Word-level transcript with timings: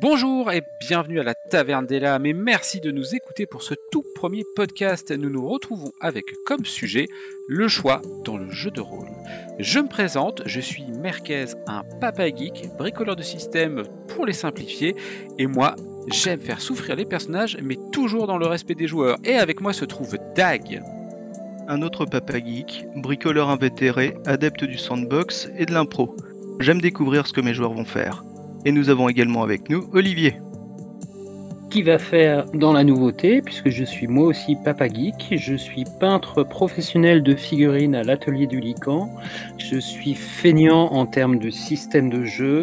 Bonjour 0.00 0.50
et 0.50 0.62
bienvenue 0.80 1.20
à 1.20 1.22
la 1.22 1.34
Taverne 1.34 1.86
des 1.86 2.00
Lames 2.00 2.26
et 2.26 2.32
merci 2.32 2.80
de 2.80 2.90
nous 2.90 3.14
écouter 3.14 3.46
pour 3.46 3.62
ce 3.62 3.74
tout 3.92 4.04
premier 4.16 4.42
podcast. 4.56 5.12
Nous 5.12 5.30
nous 5.30 5.48
retrouvons 5.48 5.92
avec 6.00 6.24
comme 6.46 6.64
sujet 6.64 7.06
le 7.46 7.68
choix 7.68 8.02
dans 8.24 8.36
le 8.36 8.50
jeu 8.50 8.72
de 8.72 8.80
rôle. 8.80 9.06
Je 9.60 9.78
me 9.78 9.86
présente, 9.86 10.42
je 10.46 10.58
suis 10.58 10.84
Merquez, 11.00 11.44
un 11.68 11.84
papa 12.00 12.26
geek, 12.26 12.70
bricoleur 12.76 13.14
de 13.14 13.22
systèmes 13.22 13.84
pour 14.08 14.26
les 14.26 14.32
simplifier 14.32 14.96
et 15.38 15.46
moi 15.46 15.76
j'aime 16.10 16.40
faire 16.40 16.60
souffrir 16.60 16.96
les 16.96 17.06
personnages 17.06 17.56
mais 17.62 17.78
toujours 17.92 18.26
dans 18.26 18.38
le 18.38 18.46
respect 18.46 18.74
des 18.74 18.88
joueurs. 18.88 19.18
Et 19.22 19.34
avec 19.34 19.60
moi 19.60 19.72
se 19.72 19.84
trouve 19.84 20.18
Dag. 20.34 20.82
Un 21.68 21.82
autre 21.82 22.04
papa 22.04 22.40
geek, 22.40 22.84
bricoleur 22.96 23.48
invétéré, 23.48 24.16
adepte 24.26 24.64
du 24.64 24.76
sandbox 24.76 25.48
et 25.56 25.66
de 25.66 25.72
l'impro. 25.72 26.16
J'aime 26.58 26.80
découvrir 26.80 27.28
ce 27.28 27.32
que 27.32 27.40
mes 27.40 27.54
joueurs 27.54 27.74
vont 27.74 27.84
faire. 27.84 28.24
Et 28.64 28.72
nous 28.72 28.88
avons 28.88 29.08
également 29.08 29.42
avec 29.42 29.68
nous 29.68 29.88
Olivier. 29.92 30.40
Qui 31.70 31.82
va 31.82 31.98
faire 31.98 32.46
dans 32.54 32.72
la 32.72 32.84
nouveauté, 32.84 33.42
puisque 33.42 33.68
je 33.68 33.84
suis 33.84 34.06
moi 34.06 34.28
aussi 34.28 34.56
Papa 34.64 34.88
Geek. 34.88 35.34
Je 35.36 35.54
suis 35.54 35.84
peintre 35.98 36.44
professionnel 36.44 37.22
de 37.22 37.34
figurines 37.34 37.94
à 37.94 38.02
l'atelier 38.04 38.46
du 38.46 38.60
Lican. 38.60 39.10
Je 39.58 39.78
suis 39.78 40.14
feignant 40.14 40.92
en 40.92 41.04
termes 41.06 41.38
de 41.38 41.50
système 41.50 42.10
de 42.10 42.24
jeu. 42.24 42.62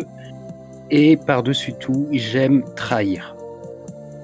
Et 0.90 1.18
par-dessus 1.18 1.74
tout, 1.74 2.08
j'aime 2.12 2.64
trahir. 2.76 3.36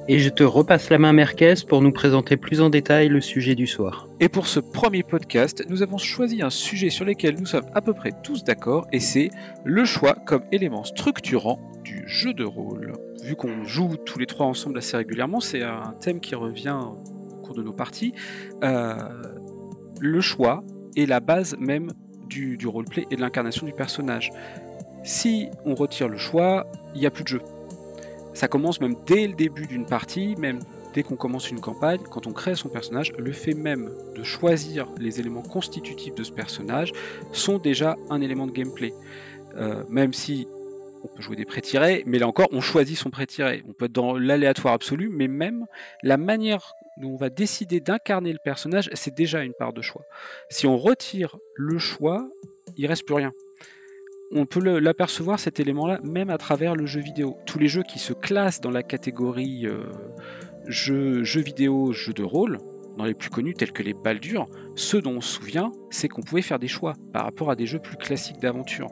Et 0.10 0.20
je 0.20 0.30
te 0.30 0.44
repasse 0.44 0.90
la 0.90 1.00
main 1.00 1.12
Merquez 1.12 1.56
pour 1.68 1.82
nous 1.82 1.92
présenter 1.92 2.38
plus 2.38 2.62
en 2.62 2.70
détail 2.70 3.10
le 3.10 3.20
sujet 3.20 3.56
du 3.56 3.68
soir. 3.68 4.08
Et 4.22 4.30
pour 4.30 4.48
ce 4.48 4.62
premier 4.62 5.04
podcast, 5.04 5.66
nous 5.68 5.84
avons 5.84 5.98
choisi 5.98 6.42
un 6.42 6.50
sujet 6.50 6.90
sur 6.90 7.04
lequel 7.04 7.36
nous 7.38 7.46
sommes 7.46 7.66
à 7.74 7.82
peu 7.82 7.92
près 7.94 8.14
tous 8.24 8.46
d'accord, 8.46 8.88
et 8.94 9.02
c'est 9.02 9.32
le 9.66 9.84
choix 9.84 10.14
comme 10.14 10.44
élément 10.54 10.86
structurant 10.86 11.60
du 11.84 12.04
jeu 12.08 12.34
de 12.34 12.46
rôle. 12.46 12.94
Vu 13.22 13.36
qu'on 13.36 13.66
joue 13.66 13.98
tous 13.98 14.18
les 14.18 14.28
trois 14.28 14.46
ensemble 14.46 14.78
assez 14.78 14.96
régulièrement, 14.96 15.42
c'est 15.42 15.62
un 15.62 15.94
thème 16.00 16.22
qui 16.22 16.36
revient 16.36 16.78
au 16.80 17.36
cours 17.42 17.56
de 17.56 17.64
nos 17.64 17.74
parties. 17.74 18.14
Euh, 18.64 18.96
le 20.00 20.22
choix 20.22 20.64
est 20.96 21.06
la 21.06 21.20
base 21.20 21.58
même 21.60 21.92
du, 22.30 22.56
du 22.56 22.68
roleplay 22.68 23.06
et 23.12 23.18
de 23.18 23.22
l'incarnation 23.22 23.66
du 23.66 23.74
personnage. 23.74 24.30
Si 25.04 25.50
on 25.66 25.76
retire 25.76 26.08
le 26.08 26.18
choix, 26.18 26.66
il 26.96 27.02
n'y 27.02 27.08
a 27.08 27.12
plus 27.12 27.26
de 27.26 27.30
jeu. 27.30 27.42
Ça 28.38 28.48
commence 28.48 28.80
même 28.82 28.94
dès 29.08 29.26
le 29.26 29.34
début 29.34 29.66
d'une 29.66 29.88
partie, 29.88 30.36
même 30.36 30.60
dès 30.94 31.02
qu'on 31.02 31.16
commence 31.16 31.50
une 31.50 31.60
campagne, 31.60 32.02
quand 32.12 32.28
on 32.28 32.34
crée 32.34 32.54
son 32.54 32.70
personnage, 32.70 33.12
le 33.18 33.32
fait 33.32 33.56
même 33.56 33.90
de 34.16 34.22
choisir 34.22 34.88
les 35.00 35.20
éléments 35.20 35.42
constitutifs 35.42 36.14
de 36.14 36.24
ce 36.24 36.32
personnage 36.32 36.92
sont 37.32 37.58
déjà 37.58 37.96
un 38.12 38.22
élément 38.22 38.46
de 38.46 38.52
gameplay. 38.52 38.94
Euh, 39.56 39.84
même 39.90 40.14
si 40.14 40.48
on 41.04 41.08
peut 41.08 41.24
jouer 41.24 41.36
des 41.36 41.46
pré-tirés, 41.46 42.04
mais 42.06 42.20
là 42.20 42.28
encore, 42.28 42.48
on 42.52 42.62
choisit 42.62 42.96
son 42.96 43.10
pré-tiré. 43.10 43.64
On 43.68 43.74
peut 43.74 43.86
être 43.86 43.92
dans 43.92 44.16
l'aléatoire 44.16 44.76
absolu, 44.76 45.10
mais 45.12 45.28
même 45.28 45.66
la 46.04 46.18
manière 46.18 46.74
dont 46.98 47.14
on 47.14 47.18
va 47.18 47.32
décider 47.32 47.80
d'incarner 47.80 48.34
le 48.34 48.40
personnage, 48.44 48.88
c'est 48.94 49.16
déjà 49.16 49.42
une 49.42 49.54
part 49.54 49.74
de 49.74 49.82
choix. 49.82 50.04
Si 50.52 50.68
on 50.68 50.78
retire 50.78 51.38
le 51.56 51.80
choix, 51.80 52.30
il 52.76 52.86
reste 52.86 53.04
plus 53.04 53.16
rien 53.16 53.34
on 54.32 54.46
peut 54.46 54.80
l'apercevoir 54.80 55.40
cet 55.40 55.60
élément-là 55.60 56.00
même 56.04 56.30
à 56.30 56.38
travers 56.38 56.76
le 56.76 56.86
jeu 56.86 57.00
vidéo. 57.00 57.38
Tous 57.46 57.60
les 57.60 57.68
jeux 57.68 57.84
qui 57.84 58.00
se 58.00 58.14
classent 58.14 58.62
dans 58.62 58.72
la 58.72 58.84
catégorie 58.84 59.66
euh, 59.66 59.84
jeux 60.68 61.24
jeu 61.24 61.42
vidéo, 61.42 61.94
jeux 61.94 62.14
de 62.14 62.24
rôle, 62.24 62.60
dans 62.98 63.06
les 63.06 63.14
plus 63.14 63.30
connus 63.30 63.54
tels 63.54 63.72
que 63.72 63.84
les 63.84 63.94
Baldur, 63.94 64.48
ceux 64.76 65.02
dont 65.02 65.18
on 65.18 65.22
se 65.22 65.36
souvient, 65.36 65.72
c'est 65.90 66.08
qu'on 66.08 66.22
pouvait 66.22 66.42
faire 66.42 66.60
des 66.60 66.68
choix 66.68 66.94
par 67.14 67.24
rapport 67.24 67.52
à 67.52 67.56
des 67.56 67.66
jeux 67.66 67.80
plus 67.80 67.98
classiques 67.98 68.40
d'aventure. 68.40 68.88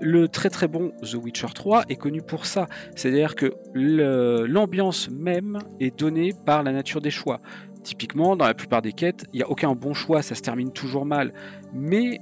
Le 0.00 0.28
très 0.28 0.50
très 0.50 0.68
bon 0.68 0.92
The 1.02 1.14
Witcher 1.14 1.48
3 1.54 1.84
est 1.88 1.96
connu 1.96 2.22
pour 2.22 2.46
ça, 2.46 2.68
c'est-à-dire 2.94 3.34
que 3.34 3.52
l'ambiance 3.74 5.10
même 5.10 5.58
est 5.80 5.96
donnée 5.96 6.32
par 6.46 6.62
la 6.62 6.72
nature 6.72 7.00
des 7.00 7.10
choix. 7.10 7.40
Typiquement, 7.82 8.36
dans 8.36 8.44
la 8.44 8.54
plupart 8.54 8.82
des 8.82 8.92
quêtes, 8.92 9.24
il 9.32 9.38
n'y 9.38 9.42
a 9.42 9.48
aucun 9.48 9.72
bon 9.72 9.94
choix, 9.94 10.22
ça 10.22 10.34
se 10.34 10.42
termine 10.42 10.72
toujours 10.72 11.04
mal. 11.04 11.32
Mais 11.72 12.20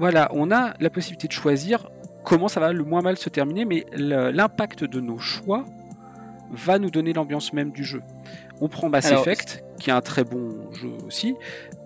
voilà, 0.00 0.30
on 0.32 0.50
a 0.50 0.72
la 0.80 0.88
possibilité 0.88 1.28
de 1.28 1.32
choisir 1.32 1.90
comment 2.24 2.48
ça 2.48 2.58
va 2.58 2.72
le 2.72 2.84
moins 2.84 3.02
mal 3.02 3.18
se 3.18 3.28
terminer, 3.28 3.66
mais 3.66 3.84
l'impact 3.92 4.82
de 4.84 4.98
nos 4.98 5.18
choix 5.18 5.66
va 6.50 6.78
nous 6.78 6.90
donner 6.90 7.12
l'ambiance 7.12 7.52
même 7.52 7.70
du 7.70 7.84
jeu. 7.84 8.02
On 8.62 8.68
prend 8.68 8.88
Mass 8.88 9.12
Effect, 9.12 9.62
qui 9.78 9.90
est 9.90 9.92
un 9.92 10.00
très 10.00 10.24
bon 10.24 10.72
jeu 10.72 10.90
aussi. 11.06 11.34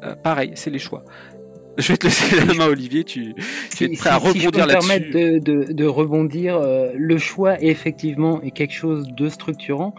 Euh, 0.04 0.14
pareil, 0.14 0.52
c'est 0.54 0.70
les 0.70 0.78
choix. 0.78 1.04
Je 1.78 1.88
vais 1.88 1.96
te 1.96 2.06
laisser 2.06 2.36
la 2.36 2.54
main, 2.54 2.66
Olivier. 2.68 3.02
Tu, 3.02 3.34
es 3.80 3.96
prêt 3.96 4.10
à 4.10 4.16
rebondir 4.16 4.64
là-dessus. 4.64 4.88
permettre 4.88 5.10
de, 5.10 5.72
de, 5.72 5.84
rebondir, 5.84 6.56
euh, 6.56 6.92
le 6.94 7.18
choix 7.18 7.60
effectivement 7.60 8.40
est 8.42 8.52
quelque 8.52 8.74
chose 8.74 9.08
de 9.08 9.28
structurant. 9.28 9.92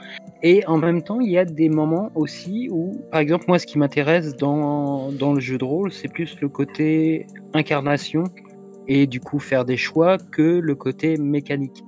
Et 0.47 0.63
en 0.67 0.78
même 0.78 1.01
temps, 1.01 1.19
il 1.22 1.31
y 1.31 1.39
a 1.39 1.44
des 1.44 1.69
moments 1.69 2.11
aussi 2.13 2.69
où, 2.69 2.91
par 3.11 3.19
exemple, 3.19 3.45
moi, 3.47 3.57
ce 3.57 3.66
qui 3.66 3.79
m'intéresse 3.79 4.35
dans, 4.35 5.11
dans 5.11 5.33
le 5.33 5.39
jeu 5.39 5.57
de 5.57 5.66
rôle, 5.66 5.91
c'est 5.91 6.07
plus 6.07 6.39
le 6.39 6.50
côté 6.50 7.25
incarnation 7.56 8.25
et 8.88 9.07
du 9.07 9.19
coup 9.19 9.39
faire 9.39 9.66
des 9.66 9.75
choix 9.75 10.19
que 10.19 10.44
le 10.44 10.75
côté 10.75 11.17
mécanique. 11.17 11.84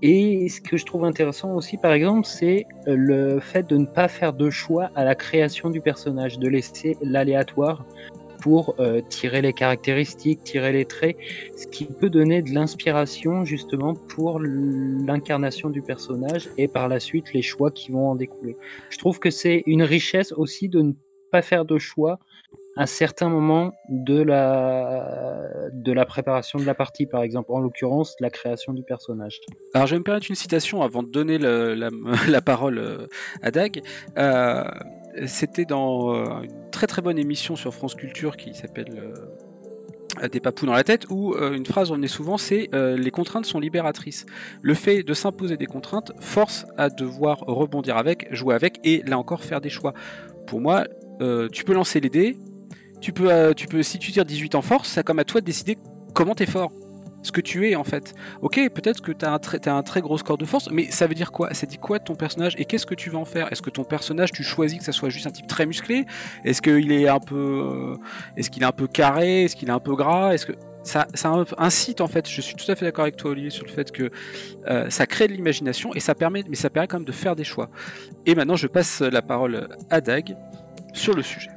Et 0.00 0.48
ce 0.48 0.62
que 0.62 0.78
je 0.78 0.86
trouve 0.86 1.04
intéressant 1.04 1.54
aussi, 1.54 1.76
par 1.76 1.92
exemple, 1.92 2.24
c'est 2.24 2.64
le 2.86 3.38
fait 3.38 3.68
de 3.68 3.76
ne 3.76 3.84
pas 3.84 4.08
faire 4.08 4.32
de 4.32 4.48
choix 4.48 4.88
à 4.94 5.04
la 5.04 5.14
création 5.14 5.68
du 5.68 5.82
personnage, 5.82 6.38
de 6.38 6.48
laisser 6.48 6.96
l'aléatoire 7.02 7.84
pour 8.40 8.74
euh, 8.78 9.00
tirer 9.08 9.42
les 9.42 9.52
caractéristiques, 9.52 10.42
tirer 10.42 10.72
les 10.72 10.84
traits, 10.84 11.16
ce 11.56 11.66
qui 11.66 11.86
peut 11.86 12.10
donner 12.10 12.42
de 12.42 12.50
l'inspiration 12.50 13.44
justement 13.44 13.94
pour 13.94 14.40
l'incarnation 14.40 15.70
du 15.70 15.82
personnage 15.82 16.48
et 16.56 16.68
par 16.68 16.88
la 16.88 17.00
suite 17.00 17.32
les 17.32 17.42
choix 17.42 17.70
qui 17.70 17.92
vont 17.92 18.08
en 18.10 18.14
découler. 18.14 18.56
Je 18.90 18.98
trouve 18.98 19.18
que 19.18 19.30
c'est 19.30 19.62
une 19.66 19.82
richesse 19.82 20.32
aussi 20.32 20.68
de 20.68 20.82
ne 20.82 20.92
pas 21.30 21.42
faire 21.42 21.64
de 21.64 21.78
choix 21.78 22.18
à 22.76 22.86
certains 22.86 23.28
moments 23.28 23.72
de 23.88 24.22
la, 24.22 25.68
de 25.72 25.92
la 25.92 26.06
préparation 26.06 26.58
de 26.58 26.64
la 26.64 26.74
partie, 26.74 27.06
par 27.06 27.22
exemple, 27.22 27.50
en 27.52 27.60
l'occurrence 27.60 28.14
la 28.20 28.30
création 28.30 28.72
du 28.72 28.82
personnage. 28.82 29.40
Alors 29.74 29.86
je 29.86 29.94
vais 29.94 29.98
me 29.98 30.04
permettre 30.04 30.26
une 30.30 30.36
citation 30.36 30.82
avant 30.82 31.02
de 31.02 31.10
donner 31.10 31.38
la, 32.28 32.40
parole 32.40 32.78
euh, 32.78 33.06
à 33.42 33.50
Dag. 33.50 33.82
Euh, 34.16 34.64
c'était 35.26 35.64
dans 35.64 36.14
euh, 36.14 36.42
une 36.42 36.70
très 36.70 36.86
très 36.86 37.02
bonne 37.02 37.18
émission 37.18 37.56
sur 37.56 37.74
France 37.74 37.94
Culture 37.94 38.36
qui 38.36 38.54
s'appelle 38.54 39.02
euh, 40.22 40.28
Des 40.28 40.40
papous 40.40 40.66
dans 40.66 40.72
la 40.72 40.84
tête, 40.84 41.06
où 41.10 41.34
euh, 41.34 41.54
une 41.54 41.66
phrase 41.66 41.90
revenait 41.90 42.08
souvent, 42.08 42.38
c'est 42.38 42.68
les 42.72 43.10
contraintes 43.10 43.46
sont 43.46 43.60
libératrices. 43.60 44.26
Le 44.62 44.74
fait 44.74 45.02
de 45.02 45.14
s'imposer 45.14 45.56
des 45.56 45.66
contraintes 45.66 46.12
force 46.20 46.66
à 46.76 46.90
devoir 46.90 47.38
rebondir 47.40 47.96
avec, 47.96 48.32
jouer 48.34 48.54
avec, 48.54 48.80
et 48.84 49.02
là 49.06 49.18
encore 49.18 49.42
faire 49.42 49.60
des 49.60 49.70
choix. 49.70 49.94
Pour 50.46 50.60
moi, 50.60 50.84
tu 51.52 51.64
peux 51.64 51.74
lancer 51.74 52.00
les 52.00 52.10
dés, 52.10 52.36
tu 53.00 53.12
peux, 53.12 53.54
tu 53.54 53.66
peux, 53.66 53.82
si 53.82 53.98
tu 53.98 54.12
tires 54.12 54.24
18 54.24 54.54
en 54.54 54.62
force, 54.62 54.90
c'est 54.90 55.04
comme 55.04 55.18
à 55.18 55.24
toi 55.24 55.40
de 55.40 55.46
décider 55.46 55.78
comment 56.14 56.34
t'es 56.34 56.46
fort 56.46 56.72
ce 57.22 57.32
que 57.32 57.40
tu 57.40 57.68
es 57.68 57.76
en 57.76 57.84
fait. 57.84 58.14
Ok, 58.42 58.60
peut-être 58.72 59.02
que 59.02 59.12
tu 59.12 59.24
as, 59.24 59.74
un 59.74 59.82
très 59.82 60.00
gros 60.00 60.18
score 60.18 60.38
de 60.38 60.44
force, 60.44 60.68
mais 60.70 60.90
ça 60.90 61.06
veut 61.06 61.14
dire 61.14 61.32
quoi? 61.32 61.52
Ça 61.54 61.66
dit 61.66 61.78
quoi 61.78 61.98
de 61.98 62.04
ton 62.04 62.14
personnage 62.14 62.54
et 62.58 62.64
qu'est-ce 62.64 62.86
que 62.86 62.94
tu 62.94 63.10
vas 63.10 63.18
en 63.18 63.24
faire? 63.24 63.50
Est-ce 63.52 63.62
que 63.62 63.70
ton 63.70 63.84
personnage, 63.84 64.32
tu 64.32 64.42
choisis 64.42 64.78
que 64.78 64.84
ça 64.84 64.92
soit 64.92 65.10
juste 65.10 65.26
un 65.26 65.30
type 65.30 65.46
très 65.46 65.66
musclé? 65.66 66.06
Est-ce 66.44 66.62
qu'il 66.62 66.92
est 66.92 67.08
un 67.08 67.20
peu, 67.20 67.36
euh, 67.36 67.96
est-ce 68.36 68.50
qu'il 68.50 68.62
est 68.62 68.66
un 68.66 68.72
peu 68.72 68.86
carré? 68.86 69.44
Est-ce 69.44 69.56
qu'il 69.56 69.68
est 69.68 69.72
un 69.72 69.80
peu 69.80 69.94
gras? 69.94 70.32
Est-ce 70.34 70.46
que 70.46 70.52
ça, 70.82 71.06
ça, 71.12 71.30
incite 71.58 72.00
en 72.00 72.06
fait, 72.06 72.28
je 72.28 72.40
suis 72.40 72.54
tout 72.54 72.70
à 72.70 72.74
fait 72.74 72.86
d'accord 72.86 73.02
avec 73.02 73.16
toi 73.16 73.32
Olivier 73.32 73.50
sur 73.50 73.66
le 73.66 73.70
fait 73.70 73.92
que 73.92 74.10
euh, 74.68 74.88
ça 74.88 75.06
crée 75.06 75.28
de 75.28 75.34
l'imagination 75.34 75.94
et 75.94 76.00
ça 76.00 76.14
permet, 76.14 76.42
mais 76.48 76.56
ça 76.56 76.70
permet 76.70 76.88
quand 76.88 76.98
même 76.98 77.06
de 77.06 77.12
faire 77.12 77.36
des 77.36 77.44
choix. 77.44 77.68
Et 78.24 78.34
maintenant 78.34 78.56
je 78.56 78.66
passe 78.66 79.02
la 79.02 79.20
parole 79.20 79.68
à 79.90 80.00
Dag 80.00 80.36
sur 80.94 81.14
le 81.14 81.22
sujet. 81.22 81.50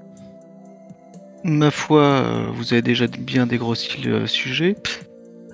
Ma 1.45 1.71
foi, 1.71 2.01
euh, 2.01 2.47
vous 2.53 2.73
avez 2.73 2.81
déjà 2.81 3.07
bien 3.07 3.45
dégrossi 3.45 4.01
le 4.01 4.27
sujet. 4.27 4.75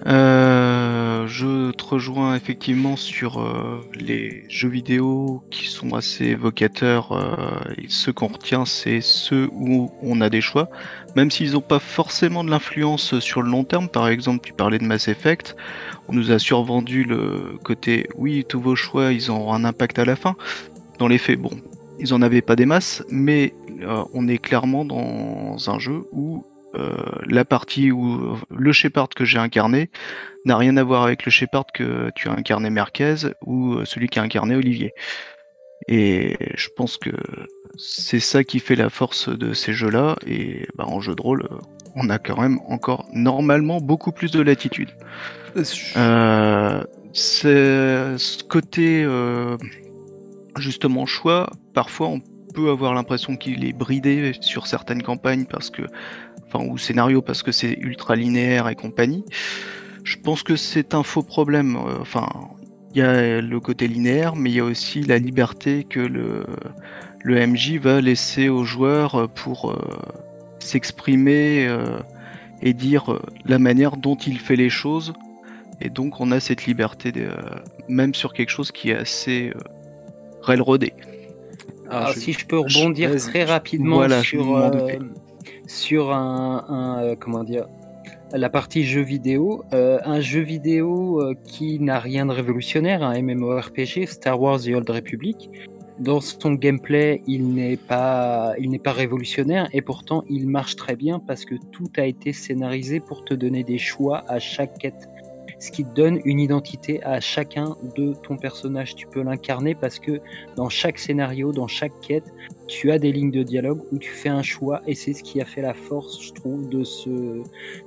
Euh, 0.06 1.28
je 1.28 1.72
te 1.72 1.84
rejoins 1.84 2.36
effectivement 2.36 2.96
sur 2.96 3.42
euh, 3.42 3.82
les 3.94 4.46
jeux 4.48 4.70
vidéo 4.70 5.44
qui 5.52 5.68
sont 5.68 5.94
assez 5.96 6.26
évocateurs. 6.26 7.12
Euh, 7.12 7.74
et 7.78 7.86
ceux 7.90 8.14
qu'on 8.14 8.28
retient, 8.28 8.66
c'est 8.66 9.02
ceux 9.02 9.50
où 9.52 9.92
on 10.02 10.22
a 10.22 10.30
des 10.30 10.42
choix, 10.42 10.70
même 11.16 11.32
s'ils 11.32 11.54
n'ont 11.54 11.62
pas 11.62 11.80
forcément 11.80 12.44
de 12.44 12.50
l'influence 12.50 13.20
sur 13.20 13.42
le 13.42 13.50
long 13.50 13.64
terme. 13.64 13.90
Par 13.90 14.08
exemple, 14.08 14.46
tu 14.46 14.54
parlais 14.54 14.80
de 14.80 14.86
Mass 14.86 15.08
Effect. 15.08 15.56
On 16.08 16.14
nous 16.14 16.32
a 16.32 16.40
survendu 16.40 17.04
le 17.04 17.58
côté 17.64 18.08
oui, 18.16 18.46
tous 18.48 18.62
vos 18.62 18.76
choix, 18.76 19.12
ils 19.12 19.32
ont 19.32 19.54
un 19.54 19.66
impact 19.66 20.00
à 20.00 20.06
la 20.06 20.16
fin. 20.16 20.36
Dans 20.98 21.08
les 21.08 21.18
faits, 21.18 21.40
bon, 21.40 21.52
ils 22.00 22.14
en 22.14 22.22
avaient 22.22 22.42
pas 22.42 22.56
des 22.56 22.66
masses, 22.66 23.04
mais 23.10 23.54
on 24.14 24.28
est 24.28 24.38
clairement 24.38 24.84
dans 24.84 25.58
un 25.70 25.80
jeu 25.80 26.04
où 26.12 26.44
euh, 26.46 26.59
la 26.74 27.46
partie 27.46 27.92
où 27.92 28.38
le 28.50 28.72
Shepard 28.72 29.10
que 29.10 29.26
j'ai 29.26 29.40
incarné 29.40 29.90
n'a 30.46 30.58
rien 30.58 30.78
à 30.78 30.84
voir 30.84 31.04
avec 31.04 31.26
le 31.26 31.32
Shepard 31.32 31.66
que 31.74 32.12
tu 32.16 32.30
as 32.30 32.32
incarné 32.32 32.70
Merquez 32.70 33.16
ou 33.46 33.76
euh, 33.76 33.86
celui 33.86 34.08
qui 34.08 34.20
a 34.20 34.24
incarné 34.24 34.56
Olivier. 34.56 34.94
Et 35.88 36.38
je 36.56 36.68
pense 36.76 36.98
que 36.98 37.12
c'est 37.78 38.20
ça 38.20 38.44
qui 38.44 38.60
fait 38.60 38.76
la 38.76 38.90
force 38.90 39.30
de 39.30 39.54
ces 39.54 39.74
jeux-là. 39.74 40.16
Et 40.28 40.68
bah, 40.76 40.86
en 40.88 41.00
jeu 41.00 41.16
de 41.16 41.22
rôle, 41.22 41.48
on 41.96 42.10
a 42.10 42.20
quand 42.20 42.40
même 42.40 42.60
encore 42.68 43.06
normalement 43.14 43.80
beaucoup 43.80 44.12
plus 44.12 44.32
de 44.32 44.42
latitude. 44.42 44.90
Euh, 45.98 46.84
c'est 47.14 48.18
ce 48.18 48.44
côté 48.44 49.04
euh, 49.04 49.58
justement 50.58 51.06
choix, 51.06 51.50
parfois 51.74 52.08
on 52.08 52.22
peut 52.54 52.70
avoir 52.70 52.94
l'impression 52.94 53.36
qu'il 53.36 53.66
est 53.66 53.74
bridé 53.74 54.34
sur 54.42 54.68
certaines 54.68 55.02
campagnes 55.02 55.46
parce 55.46 55.70
que, 55.70 55.84
enfin, 56.52 56.66
ou 56.66 56.78
scénario 56.78 57.22
parce 57.22 57.44
que 57.44 57.52
c'est 57.52 57.74
ultra 57.74 58.16
linéaire 58.16 58.68
et 58.70 58.76
compagnie. 58.76 59.26
Je 60.04 60.18
pense 60.18 60.44
que 60.44 60.56
c'est 60.56 60.94
un 60.94 61.04
faux 61.04 61.24
problème. 61.24 61.76
Euh, 61.76 61.98
enfin, 62.02 62.28
il 62.94 63.00
y 63.00 63.02
a 63.02 63.42
le 63.42 63.60
côté 63.60 63.88
linéaire, 63.88 64.36
mais 64.36 64.50
il 64.50 64.56
y 64.56 64.60
a 64.60 64.66
aussi 64.66 65.02
la 65.02 65.20
liberté 65.20 65.84
que 65.84 66.00
le, 66.00 66.46
le 67.24 67.48
MJ 67.48 67.74
va 67.78 68.02
laisser 68.02 68.50
aux 68.50 68.64
joueurs 68.64 69.30
pour 69.30 69.80
s'exprimer 70.58 71.70
et 72.64 72.74
dire 72.74 73.22
la 73.46 73.60
manière 73.60 73.96
dont 73.96 74.16
il 74.16 74.40
fait 74.40 74.56
les 74.56 74.72
choses 74.72 75.14
et 75.82 75.90
donc 75.90 76.20
on 76.20 76.32
a 76.32 76.40
cette 76.40 76.66
liberté, 76.66 77.12
de, 77.12 77.22
euh, 77.22 77.36
même 77.88 78.14
sur 78.14 78.34
quelque 78.34 78.50
chose 78.50 78.72
qui 78.72 78.90
est 78.90 78.96
assez 78.96 79.52
euh, 79.56 79.60
railroadé. 80.42 80.94
Alors, 81.90 82.14
si 82.14 82.34
je 82.34 82.46
peux 82.46 82.60
rebondir 82.60 83.16
très 83.16 83.46
rapidement 83.46 84.08
sur, 84.22 84.56
euh, 84.58 84.72
sur 85.68 86.12
un, 86.12 87.16
comment 87.20 87.44
dire 87.44 87.68
la 88.32 88.50
partie 88.50 88.84
jeu 88.84 89.02
vidéo, 89.02 89.64
un 89.72 90.20
jeu 90.22 90.42
vidéo 90.42 91.34
qui 91.46 91.80
n'a 91.80 92.00
rien 92.00 92.28
de 92.28 92.32
révolutionnaire, 92.32 93.02
un 93.02 93.20
MMORPG, 93.22 94.06
Star 94.06 94.40
Wars 94.40 94.60
The 94.62 94.70
Old 94.76 94.90
Republic. 94.90 95.50
Dans 95.98 96.22
son 96.22 96.54
gameplay, 96.54 97.22
il 97.28 97.54
n'est 97.56 97.76
pas, 97.76 98.54
il 98.60 98.70
n'est 98.70 98.80
pas 98.80 98.94
révolutionnaire 98.94 99.68
et 99.74 99.82
pourtant 99.82 100.24
il 100.30 100.48
marche 100.48 100.76
très 100.76 100.96
bien 100.96 101.20
parce 101.20 101.44
que 101.44 101.56
tout 101.72 101.92
a 101.98 102.06
été 102.06 102.32
scénarisé 102.32 103.00
pour 103.00 103.26
te 103.26 103.34
donner 103.34 103.64
des 103.64 103.80
choix 103.80 104.24
à 104.28 104.40
chaque 104.40 104.78
quête 104.78 105.10
ce 105.60 105.72
qui 105.72 105.84
donne 105.84 106.20
une 106.26 106.40
identité 106.40 107.04
à 107.04 107.20
chacun 107.20 107.76
de 107.96 108.14
ton 108.24 108.38
personnage. 108.38 108.96
Tu 108.96 109.08
peux 109.08 109.22
l'incarner 109.22 109.76
parce 109.76 110.00
que 110.00 110.22
dans 110.56 110.70
chaque 110.70 110.98
scénario, 110.98 111.52
dans 111.52 111.68
chaque 111.68 111.98
quête, 112.02 112.24
tu 112.68 112.92
as 112.92 113.00
des 113.00 113.12
lignes 113.12 113.32
de 113.32 113.44
dialogue 113.44 113.82
où 113.92 113.98
tu 113.98 114.12
fais 114.12 114.30
un 114.30 114.44
choix 114.44 114.82
et 114.88 114.96
c'est 114.96 115.14
ce 115.14 115.24
qui 115.24 115.42
a 115.42 115.46
fait 115.46 115.62
la 115.62 115.74
force, 115.74 116.22
je 116.22 116.34
trouve, 116.34 116.70
de 116.70 116.84
ce, 116.84 117.10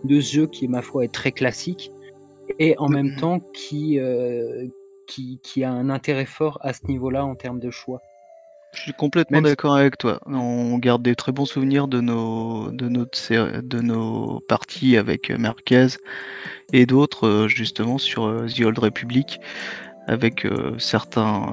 de 0.05 0.21
ce 0.21 0.33
jeu 0.33 0.47
qui, 0.47 0.69
ma 0.69 0.83
foi, 0.83 1.05
est 1.05 1.13
très 1.13 1.33
classique 1.33 1.91
et 2.59 2.77
en 2.79 2.89
même 2.89 3.17
temps 3.17 3.41
qui, 3.53 3.99
euh, 3.99 4.67
qui, 5.07 5.41
qui 5.43 5.65
a 5.65 5.71
un 5.71 5.89
intérêt 5.91 6.27
fort 6.27 6.59
à 6.61 6.73
ce 6.73 6.87
niveau-là 6.87 7.25
en 7.25 7.35
termes 7.35 7.61
de 7.61 7.71
choix. 7.71 8.01
Je 8.75 8.81
suis 8.81 8.93
complètement 8.95 9.43
d'accord 9.43 9.77
avec 9.77 9.99
toi. 9.99 10.19
On 10.25 10.79
garde 10.79 11.03
des 11.03 11.15
très 11.15 11.31
bons 11.31 11.45
souvenirs 11.45 11.89
de 11.89 12.01
nos, 12.01 12.71
de 12.71 12.89
notre, 12.89 13.61
de 13.61 13.81
nos 13.81 14.41
parties 14.41 14.97
avec 14.97 15.31
Marquez 15.31 15.89
et 16.73 16.87
d'autres, 16.87 17.29
euh, 17.29 17.49
justement, 17.49 17.99
sur 17.99 18.25
euh, 18.25 18.47
The 18.47 18.61
Old 18.63 18.79
Republic, 18.79 19.41
avec 20.07 20.47
euh, 20.47 20.75
certains. 20.79 21.51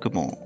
Comment. 0.00 0.38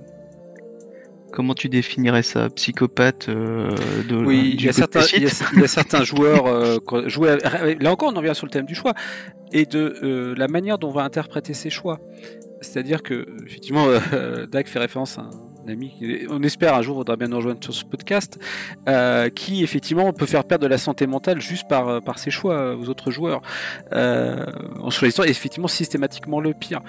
Comment 1.32 1.55
tu 1.55 1.69
définirais 1.69 2.23
ça 2.23 2.49
Psychopathe 2.50 3.29
de, 3.29 4.25
Oui, 4.25 4.53
il 4.55 4.64
y, 4.64 4.69
a 4.69 4.73
certains, 4.73 5.00
il, 5.12 5.25
y 5.25 5.26
a, 5.26 5.67
certains 5.67 6.05
joueurs. 6.05 6.81
jouer, 7.08 7.37
là 7.81 7.93
encore, 7.93 8.11
on 8.11 8.17
en 8.17 8.23
vient 8.23 8.32
sur 8.32 8.47
le 8.47 8.53
thème 8.53 8.64
du 8.64 8.75
choix 8.75 8.94
et 9.53 9.67
de 9.67 10.35
la 10.38 10.49
manière 10.49 10.79
dont 10.79 10.88
on 10.88 10.93
va 10.93 11.03
interpréter 11.03 11.53
ces 11.53 11.69
choix. 11.69 12.00
C'est-à-dire 12.62 13.03
que, 13.03 13.26
effectivement, 13.44 13.87
Dag 14.50 14.67
fait 14.67 14.79
référence 14.79 15.19
à 15.19 15.23
un 15.23 15.56
on 16.30 16.42
espère 16.42 16.74
un 16.74 16.82
jour 16.82 16.96
voudra 16.96 17.16
bien 17.16 17.28
nous 17.28 17.36
rejoindre 17.36 17.62
sur 17.62 17.74
ce 17.74 17.84
podcast, 17.84 18.38
euh, 18.88 19.28
qui 19.28 19.62
effectivement 19.62 20.12
peut 20.12 20.26
faire 20.26 20.44
perdre 20.44 20.64
de 20.64 20.68
la 20.68 20.78
santé 20.78 21.06
mentale 21.06 21.40
juste 21.40 21.68
par, 21.68 21.88
euh, 21.88 22.00
par 22.00 22.18
ses 22.18 22.30
choix 22.30 22.54
euh, 22.54 22.76
aux 22.76 22.88
autres 22.88 23.10
joueurs, 23.10 23.42
en 23.92 24.90
choisissant 24.90 25.24
effectivement 25.24 25.68
systématiquement 25.68 26.40
le 26.40 26.54
pire. 26.54 26.80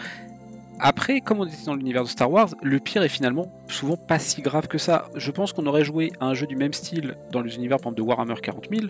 Après, 0.80 1.22
comme 1.22 1.40
on 1.40 1.46
était 1.46 1.66
dans 1.66 1.74
l'univers 1.74 2.04
de 2.04 2.08
Star 2.08 2.30
Wars, 2.30 2.50
le 2.62 2.80
pire 2.80 3.02
est 3.02 3.10
finalement 3.10 3.52
souvent 3.68 3.98
pas 3.98 4.20
si 4.20 4.42
grave 4.42 4.68
que 4.68 4.78
ça. 4.78 5.10
Je 5.16 5.32
pense 5.32 5.52
qu'on 5.52 5.66
aurait 5.66 5.84
joué 5.84 6.12
à 6.20 6.28
un 6.28 6.34
jeu 6.36 6.46
du 6.46 6.56
même 6.56 6.74
style 6.74 7.16
dans 7.32 7.42
les 7.42 7.56
univers 7.56 7.78
de 7.80 8.02
Warhammer 8.02 8.36
40 8.42 8.68
000 8.70 8.88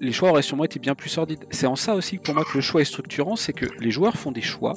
les 0.00 0.12
choix 0.12 0.30
auraient 0.30 0.42
sûrement 0.42 0.64
été 0.64 0.78
bien 0.78 0.94
plus 0.94 1.10
sordides. 1.10 1.44
C'est 1.50 1.66
en 1.66 1.76
ça 1.76 1.94
aussi 1.94 2.18
pour 2.18 2.34
moi 2.34 2.44
que 2.44 2.56
le 2.56 2.60
choix 2.60 2.80
est 2.80 2.86
structurant, 2.86 3.36
c'est 3.36 3.52
que 3.52 3.66
les 3.80 3.90
joueurs 3.90 4.16
font 4.16 4.32
des 4.32 4.42
choix, 4.42 4.74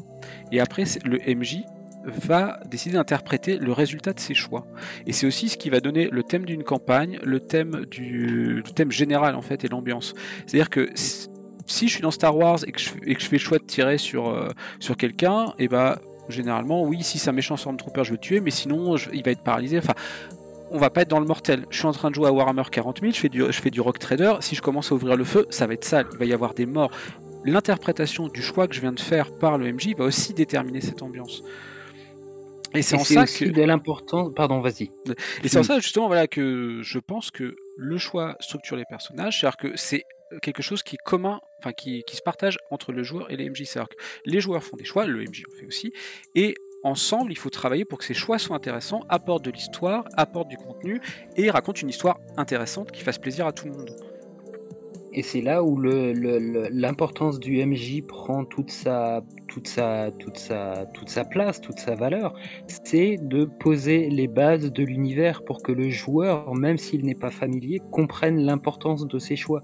et 0.52 0.60
après 0.60 0.84
le 1.04 1.20
MJ 1.36 1.64
va 2.06 2.60
décider 2.66 2.96
d'interpréter 2.96 3.58
le 3.58 3.72
résultat 3.72 4.14
de 4.14 4.20
ses 4.20 4.34
choix. 4.34 4.66
Et 5.06 5.14
c'est 5.14 5.28
aussi 5.28 5.50
ce 5.50 5.58
qui 5.58 5.70
va 5.70 5.80
donner 5.80 6.10
le 6.10 6.24
thème 6.24 6.46
d'une 6.46 6.64
campagne, 6.64 7.20
le 7.24 7.40
thème 7.40 7.86
du 7.86 8.64
thème 8.76 8.92
général 8.92 9.36
en 9.36 9.42
fait 9.42 9.64
et 9.64 9.68
l'ambiance. 9.68 10.14
C'est-à-dire 10.46 10.70
que 10.70 10.90
si 10.96 11.88
je 11.88 11.94
suis 11.94 12.02
dans 12.02 12.12
Star 12.12 12.36
Wars 12.36 12.60
et 12.66 12.72
que 12.72 12.80
je, 12.80 12.90
fais 12.90 13.36
le 13.36 13.38
choix 13.38 13.60
de 13.60 13.64
tirer 13.64 13.98
sur, 13.98 14.30
euh, 14.30 14.50
sur 14.80 14.98
quelqu'un, 14.98 15.54
et 15.60 15.68
bah 15.68 16.00
généralement 16.30 16.84
oui, 16.84 17.04
si 17.04 17.20
c'est 17.20 17.30
un 17.30 17.34
méchant 17.34 17.58
Stormtrooper, 17.58 18.04
je 18.04 18.10
vais 18.10 18.16
le 18.16 18.22
tuer, 18.22 18.40
mais 18.40 18.52
sinon 18.52 18.96
il 19.14 19.24
va 19.24 19.32
être 19.32 19.44
paralysé. 19.44 19.78
Enfin, 19.78 19.94
on 20.72 20.78
va 20.78 20.90
pas 20.90 21.02
être 21.02 21.10
dans 21.10 21.20
le 21.20 21.26
mortel. 21.26 21.66
Je 21.70 21.78
suis 21.78 21.88
en 21.88 21.92
train 21.92 22.10
de 22.10 22.16
jouer 22.16 22.28
à 22.28 22.32
Warhammer 22.32 22.64
40 22.72 23.02
000, 23.02 23.12
je 23.14 23.20
fais 23.20 23.30
du, 23.30 23.40
je 23.40 23.60
fais 23.60 23.72
du 23.72 23.82
Rock 23.82 24.00
Trader. 24.00 24.36
Si 24.42 24.56
je 24.56 24.62
commence 24.62 24.92
à 24.92 24.96
ouvrir 24.96 25.16
le 25.16 25.24
feu, 25.24 25.48
ça 25.50 25.68
va 25.68 25.74
être 25.74 25.84
sale. 25.84 26.06
Il 26.14 26.18
va 26.18 26.26
y 26.26 26.34
avoir 26.34 26.54
des 26.54 26.66
morts. 26.66 26.92
L'interprétation 27.46 28.28
du 28.28 28.42
choix 28.42 28.68
que 28.68 28.76
je 28.76 28.82
viens 28.82 28.92
de 28.92 29.00
faire 29.00 29.32
par 29.32 29.58
le 29.58 29.72
MJ 29.72 29.96
va 29.98 30.06
aussi 30.06 30.34
déterminer 30.34 30.82
cette 30.82 31.02
ambiance. 31.02 31.44
Et 32.74 32.82
c'est 32.82 32.96
en 32.96 33.04
ça 33.04 33.26
que 33.26 33.46
de 33.46 33.62
l'importance. 33.64 34.32
Pardon, 34.36 34.62
vas-y. 34.62 34.92
Et 35.44 35.48
c'est 35.48 35.58
en 35.58 35.64
ça 35.64 35.80
justement 35.80 36.08
voilà 36.08 36.28
que 36.28 36.82
je 36.84 37.00
pense 37.00 37.32
que 37.32 37.56
le 37.78 37.98
choix 37.98 38.36
structure 38.40 38.76
les 38.78 38.86
personnages, 38.90 39.40
c'est-à-dire 39.40 39.58
que 39.58 39.76
c'est 39.76 40.04
quelque 40.42 40.62
chose 40.62 40.84
qui 40.84 40.96
est 40.96 41.04
commun, 41.04 41.40
enfin 41.60 41.74
qui, 41.74 42.04
qui, 42.06 42.16
se 42.16 42.22
partage 42.22 42.58
entre 42.70 42.92
le 42.92 43.02
joueur 43.04 43.32
et 43.32 43.38
les 43.38 43.50
MJ. 43.50 43.64
C'est-à-dire 43.64 43.90
que 43.90 43.96
les 44.26 44.42
joueurs 44.42 44.64
font 44.64 44.78
des 44.78 44.86
choix, 44.86 45.06
le 45.06 45.24
MJ 45.24 45.44
en 45.52 45.60
fait 45.60 45.66
aussi, 45.66 45.92
et 46.36 46.54
ensemble, 46.84 47.32
il 47.32 47.38
faut 47.38 47.50
travailler 47.50 47.86
pour 47.86 47.98
que 47.98 48.06
ces 48.06 48.14
choix 48.14 48.40
soient 48.40 48.56
intéressants, 48.56 49.02
apportent 49.10 49.44
de 49.44 49.52
l'histoire, 49.52 50.06
apportent 50.16 50.48
du 50.48 50.58
contenu 50.58 51.02
et 51.36 51.50
racontent 51.50 51.82
une 51.82 51.90
histoire 51.90 52.20
intéressante 52.38 52.92
qui 52.92 53.02
fasse 53.02 53.18
plaisir 53.18 53.48
à 53.48 53.54
tout 53.54 53.66
le 53.66 53.74
monde. 53.74 53.90
Et 55.12 55.24
c'est 55.24 55.42
là 55.42 55.64
où 55.64 55.80
l'importance 55.80 57.40
du 57.40 57.66
MJ 57.66 58.04
prend 58.08 58.46
toute 58.46 58.70
sa, 58.70 59.24
toute, 59.48 59.68
sa, 59.68 60.12
toute, 60.20 60.38
sa, 60.38 60.86
toute 60.94 61.10
sa 61.10 61.26
place, 61.26 61.60
toute 61.62 61.80
sa 61.80 61.96
valeur. 61.96 62.34
C'est 62.68 63.18
de 63.22 63.46
poser 63.46 64.10
les 64.10 64.28
bases 64.28 64.72
de 64.72 64.84
l'univers 64.84 65.44
pour 65.44 65.64
que 65.64 65.72
le 65.72 65.90
joueur, 65.90 66.54
même 66.54 66.78
s'il 66.78 67.06
n'est 67.06 67.16
pas 67.16 67.32
familier, 67.32 67.82
comprenne 67.92 68.40
l'importance 68.40 69.08
de 69.08 69.20
ses 69.20 69.36
choix. 69.36 69.64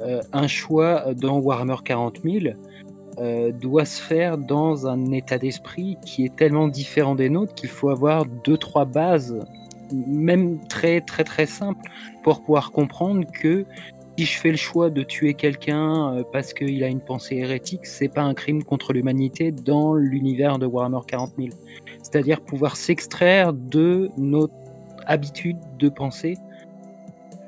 Euh, 0.00 0.20
un 0.32 0.46
choix 0.46 1.12
dans 1.14 1.38
Warhammer 1.38 1.76
40 1.84 2.20
000 2.22 2.54
euh, 3.18 3.52
doit 3.52 3.84
se 3.84 4.00
faire 4.00 4.38
dans 4.38 4.86
un 4.86 5.10
état 5.10 5.38
d'esprit 5.38 5.98
qui 6.06 6.24
est 6.24 6.34
tellement 6.36 6.68
différent 6.68 7.14
des 7.14 7.28
nôtres 7.28 7.54
qu'il 7.54 7.68
faut 7.68 7.90
avoir 7.90 8.24
deux, 8.24 8.56
trois 8.56 8.84
bases 8.84 9.36
même 9.92 10.58
très 10.68 11.00
très 11.00 11.24
très 11.24 11.46
simples 11.46 11.90
pour 12.22 12.42
pouvoir 12.42 12.72
comprendre 12.72 13.26
que 13.32 13.64
si 14.18 14.24
je 14.24 14.36
fais 14.40 14.50
le 14.50 14.56
choix 14.56 14.90
de 14.90 15.04
tuer 15.04 15.34
quelqu'un 15.34 16.12
euh, 16.12 16.24
parce 16.32 16.52
qu'il 16.52 16.82
a 16.82 16.88
une 16.88 17.00
pensée 17.00 17.36
hérétique, 17.36 17.86
c'est 17.86 18.08
pas 18.08 18.22
un 18.22 18.34
crime 18.34 18.64
contre 18.64 18.92
l'humanité 18.92 19.52
dans 19.52 19.94
l'univers 19.94 20.58
de 20.58 20.66
Warhammer 20.66 20.98
40 21.06 21.34
000. 21.38 21.50
C'est-à-dire 22.02 22.40
pouvoir 22.40 22.74
s'extraire 22.74 23.52
de 23.52 24.10
notre 24.18 24.54
habitude 25.06 25.56
de 25.78 25.88
penser 25.88 26.36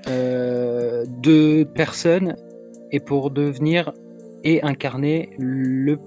euh, 0.06 1.04
de 1.20 1.64
personnes 1.64 2.36
et 2.92 3.00
pour 3.00 3.32
devenir 3.32 3.92
et 4.44 4.62
incarner 4.62 5.30
le 5.40 5.98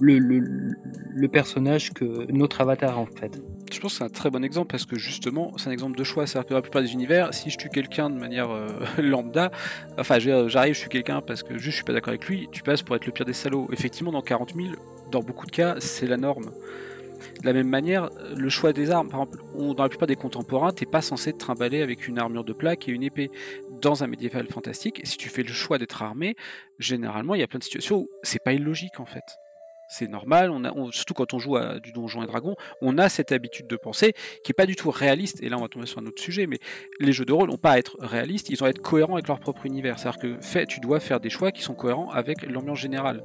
le, 0.00 1.28
personnage 1.28 1.92
que 1.92 2.30
notre 2.30 2.60
avatar 2.60 2.98
en 2.98 3.06
fait. 3.06 3.40
Je 3.72 3.80
pense 3.80 3.92
que 3.92 3.98
c'est 3.98 4.04
un 4.04 4.08
très 4.08 4.30
bon 4.30 4.44
exemple 4.44 4.68
parce 4.70 4.86
que 4.86 4.96
justement 4.96 5.52
c'est 5.56 5.68
un 5.68 5.72
exemple 5.72 5.98
de 5.98 6.04
choix. 6.04 6.26
C'est-à-dire 6.26 6.46
que 6.46 6.50
dans 6.50 6.58
la 6.58 6.62
plupart 6.62 6.82
des 6.82 6.92
univers, 6.92 7.34
si 7.34 7.50
je 7.50 7.58
tue 7.58 7.68
quelqu'un 7.68 8.10
de 8.10 8.18
manière 8.18 8.50
euh, 8.50 8.68
lambda, 8.98 9.50
enfin 9.98 10.18
j'arrive, 10.18 10.74
je 10.74 10.82
tue 10.82 10.88
quelqu'un 10.88 11.20
parce 11.20 11.42
que 11.42 11.54
juste 11.54 11.70
je 11.70 11.76
suis 11.76 11.84
pas 11.84 11.92
d'accord 11.92 12.10
avec 12.10 12.26
lui, 12.26 12.48
tu 12.52 12.62
passes 12.62 12.82
pour 12.82 12.96
être 12.96 13.06
le 13.06 13.12
pire 13.12 13.26
des 13.26 13.32
salauds. 13.32 13.68
Effectivement, 13.72 14.12
dans 14.12 14.22
40 14.22 14.54
000, 14.54 14.68
dans 15.10 15.20
beaucoup 15.20 15.46
de 15.46 15.50
cas, 15.50 15.76
c'est 15.78 16.06
la 16.06 16.16
norme. 16.16 16.50
De 17.40 17.46
la 17.46 17.52
même 17.52 17.68
manière, 17.68 18.10
le 18.34 18.48
choix 18.48 18.72
des 18.72 18.90
armes, 18.90 19.08
par 19.08 19.22
exemple, 19.22 19.74
dans 19.74 19.82
la 19.82 19.88
plupart 19.88 20.06
des 20.06 20.16
contemporains, 20.16 20.72
t'es 20.72 20.86
pas 20.86 21.02
censé 21.02 21.32
te 21.32 21.38
trimballer 21.38 21.82
avec 21.82 22.08
une 22.08 22.18
armure 22.18 22.44
de 22.44 22.52
plaque 22.52 22.88
et 22.88 22.92
une 22.92 23.02
épée. 23.02 23.30
Dans 23.80 24.02
un 24.02 24.06
médiéval 24.06 24.46
fantastique, 24.46 25.02
si 25.04 25.18
tu 25.18 25.28
fais 25.28 25.42
le 25.42 25.52
choix 25.52 25.76
d'être 25.76 26.02
armé, 26.02 26.34
généralement 26.78 27.34
il 27.34 27.40
y 27.40 27.44
a 27.44 27.46
plein 27.46 27.58
de 27.58 27.64
situations 27.64 27.98
où 27.98 28.08
c'est 28.22 28.42
pas 28.42 28.54
illogique 28.54 29.00
en 29.00 29.04
fait. 29.04 29.22
C'est 29.88 30.08
normal, 30.08 30.52
surtout 30.90 31.14
quand 31.14 31.34
on 31.34 31.38
joue 31.38 31.56
à 31.56 31.78
du 31.78 31.92
Donjon 31.92 32.22
et 32.22 32.26
Dragon, 32.26 32.56
on 32.80 32.98
a 32.98 33.08
cette 33.08 33.32
habitude 33.32 33.66
de 33.66 33.76
penser 33.76 34.14
qui 34.42 34.52
est 34.52 34.54
pas 34.54 34.66
du 34.66 34.76
tout 34.76 34.90
réaliste. 34.90 35.42
Et 35.42 35.48
là, 35.48 35.56
on 35.58 35.62
va 35.62 35.68
tomber 35.68 35.86
sur 35.86 36.00
un 36.00 36.06
autre 36.06 36.20
sujet, 36.20 36.46
mais 36.46 36.58
les 37.00 37.12
jeux 37.12 37.24
de 37.24 37.32
rôle 37.32 37.48
n'ont 37.50 37.56
pas 37.56 37.72
à 37.72 37.78
être 37.78 37.96
réalistes, 38.00 38.50
ils 38.50 38.62
ont 38.62 38.66
à 38.66 38.70
être 38.70 38.82
cohérents 38.82 39.14
avec 39.14 39.28
leur 39.28 39.38
propre 39.38 39.66
univers. 39.66 39.98
C'est-à-dire 39.98 40.20
que 40.20 40.64
tu 40.64 40.80
dois 40.80 41.00
faire 41.00 41.20
des 41.20 41.30
choix 41.30 41.52
qui 41.52 41.62
sont 41.62 41.74
cohérents 41.74 42.10
avec 42.10 42.42
l'ambiance 42.42 42.78
générale. 42.78 43.22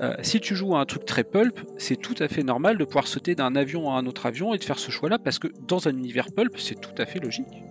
Euh, 0.00 0.14
si 0.22 0.40
tu 0.40 0.56
joues 0.56 0.74
à 0.74 0.80
un 0.80 0.86
truc 0.86 1.04
très 1.04 1.24
pulp, 1.24 1.60
c'est 1.78 1.96
tout 1.96 2.16
à 2.18 2.28
fait 2.28 2.42
normal 2.42 2.78
de 2.78 2.84
pouvoir 2.84 3.06
sauter 3.06 3.34
d'un 3.34 3.54
avion 3.54 3.90
à 3.90 3.94
un 3.94 4.06
autre 4.06 4.26
avion 4.26 4.52
et 4.52 4.58
de 4.58 4.64
faire 4.64 4.78
ce 4.78 4.90
choix-là 4.90 5.18
parce 5.18 5.38
que 5.38 5.48
dans 5.68 5.86
un 5.86 5.92
univers 5.92 6.32
pulp, 6.32 6.58
c'est 6.58 6.80
tout 6.80 6.94
à 6.98 7.06
fait 7.06 7.20
logique. 7.20 7.62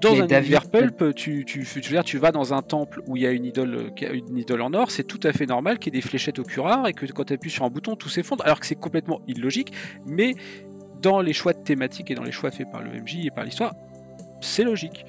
Dans 0.00 0.14
Mais 0.14 0.20
un 0.22 0.26
David, 0.26 0.46
univers 0.52 0.70
pulp, 0.70 1.14
tu, 1.14 1.44
tu, 1.44 1.64
tu, 1.64 1.80
veux 1.80 1.80
dire, 1.80 2.04
tu 2.04 2.18
vas 2.18 2.32
dans 2.32 2.54
un 2.54 2.62
temple 2.62 3.02
où 3.06 3.16
il 3.16 3.22
y 3.22 3.26
a 3.26 3.30
une 3.32 3.44
idole, 3.44 3.74
euh, 3.74 3.90
qui 3.90 4.06
a 4.06 4.12
une 4.12 4.36
idole 4.36 4.62
en 4.62 4.72
or, 4.74 4.90
c'est 4.90 5.04
tout 5.04 5.20
à 5.24 5.32
fait 5.32 5.46
normal 5.46 5.78
qu'il 5.78 5.94
y 5.94 5.96
ait 5.98 6.00
des 6.00 6.06
fléchettes 6.06 6.38
au 6.38 6.42
curare 6.44 6.86
et 6.88 6.92
que 6.92 7.06
quand 7.06 7.24
tu 7.24 7.32
appuies 7.34 7.50
sur 7.50 7.64
un 7.64 7.70
bouton, 7.70 7.96
tout 7.96 8.08
s'effondre, 8.08 8.44
alors 8.44 8.60
que 8.60 8.66
c'est 8.66 8.74
complètement 8.74 9.20
illogique, 9.26 9.72
mais 10.06 10.34
dans 11.02 11.20
les 11.20 11.32
choix 11.32 11.52
de 11.52 11.58
thématiques 11.62 12.10
et 12.10 12.14
dans 12.14 12.24
les 12.24 12.32
choix 12.32 12.50
faits 12.50 12.70
par 12.70 12.82
le 12.82 12.90
MJ 12.90 13.26
et 13.26 13.30
par 13.30 13.44
l'histoire, 13.44 13.74
c'est 14.40 14.64
logique. 14.64 15.04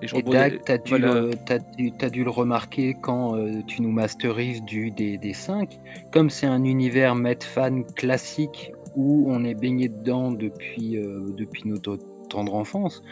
Et 0.00 0.06
rebondis- 0.06 0.32
Dag, 0.32 0.60
t'as 0.64 0.78
dû, 0.78 0.90
voilà. 0.90 2.10
dû- 2.10 2.24
le 2.24 2.30
remarquer 2.30 2.96
quand 3.00 3.36
euh, 3.36 3.62
tu 3.68 3.82
nous 3.82 3.92
masterises 3.92 4.62
du 4.64 4.90
DD5. 4.90 5.78
Comme 6.10 6.28
c'est 6.28 6.46
un 6.46 6.64
univers 6.64 7.14
Medfan 7.14 7.82
classique 7.94 8.72
où 8.96 9.26
on 9.28 9.44
est 9.44 9.54
baigné 9.54 9.88
dedans 9.88 10.32
depuis, 10.32 10.96
euh, 10.96 11.20
depuis 11.36 11.68
notre 11.68 11.98
enfance, 12.34 13.02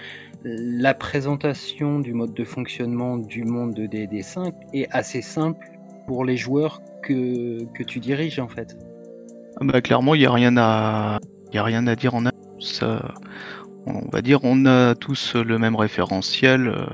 la 0.44 0.94
présentation 0.94 2.00
du 2.00 2.14
mode 2.14 2.34
de 2.34 2.44
fonctionnement 2.44 3.18
du 3.18 3.44
monde 3.44 3.74
de 3.74 3.86
DD5 3.86 4.52
est 4.72 4.88
assez 4.90 5.22
simple 5.22 5.66
pour 6.06 6.24
les 6.24 6.36
joueurs 6.36 6.80
que, 7.02 7.64
que 7.74 7.82
tu 7.82 8.00
diriges 8.00 8.38
en 8.38 8.48
fait. 8.48 8.76
Ah 9.60 9.64
Bah 9.64 9.80
clairement, 9.80 10.14
il 10.14 10.22
y 10.22 10.26
a 10.26 10.32
rien 10.32 10.56
à, 10.56 11.18
y 11.52 11.58
a 11.58 11.64
rien 11.64 11.86
à 11.86 11.96
dire 11.96 12.14
en. 12.14 12.24
Ça, 12.60 13.14
on 13.86 14.08
va 14.10 14.22
dire, 14.22 14.40
on 14.42 14.66
a 14.66 14.94
tous 14.94 15.34
le 15.34 15.58
même 15.58 15.76
référentiel. 15.76 16.68
euh, 16.68 16.86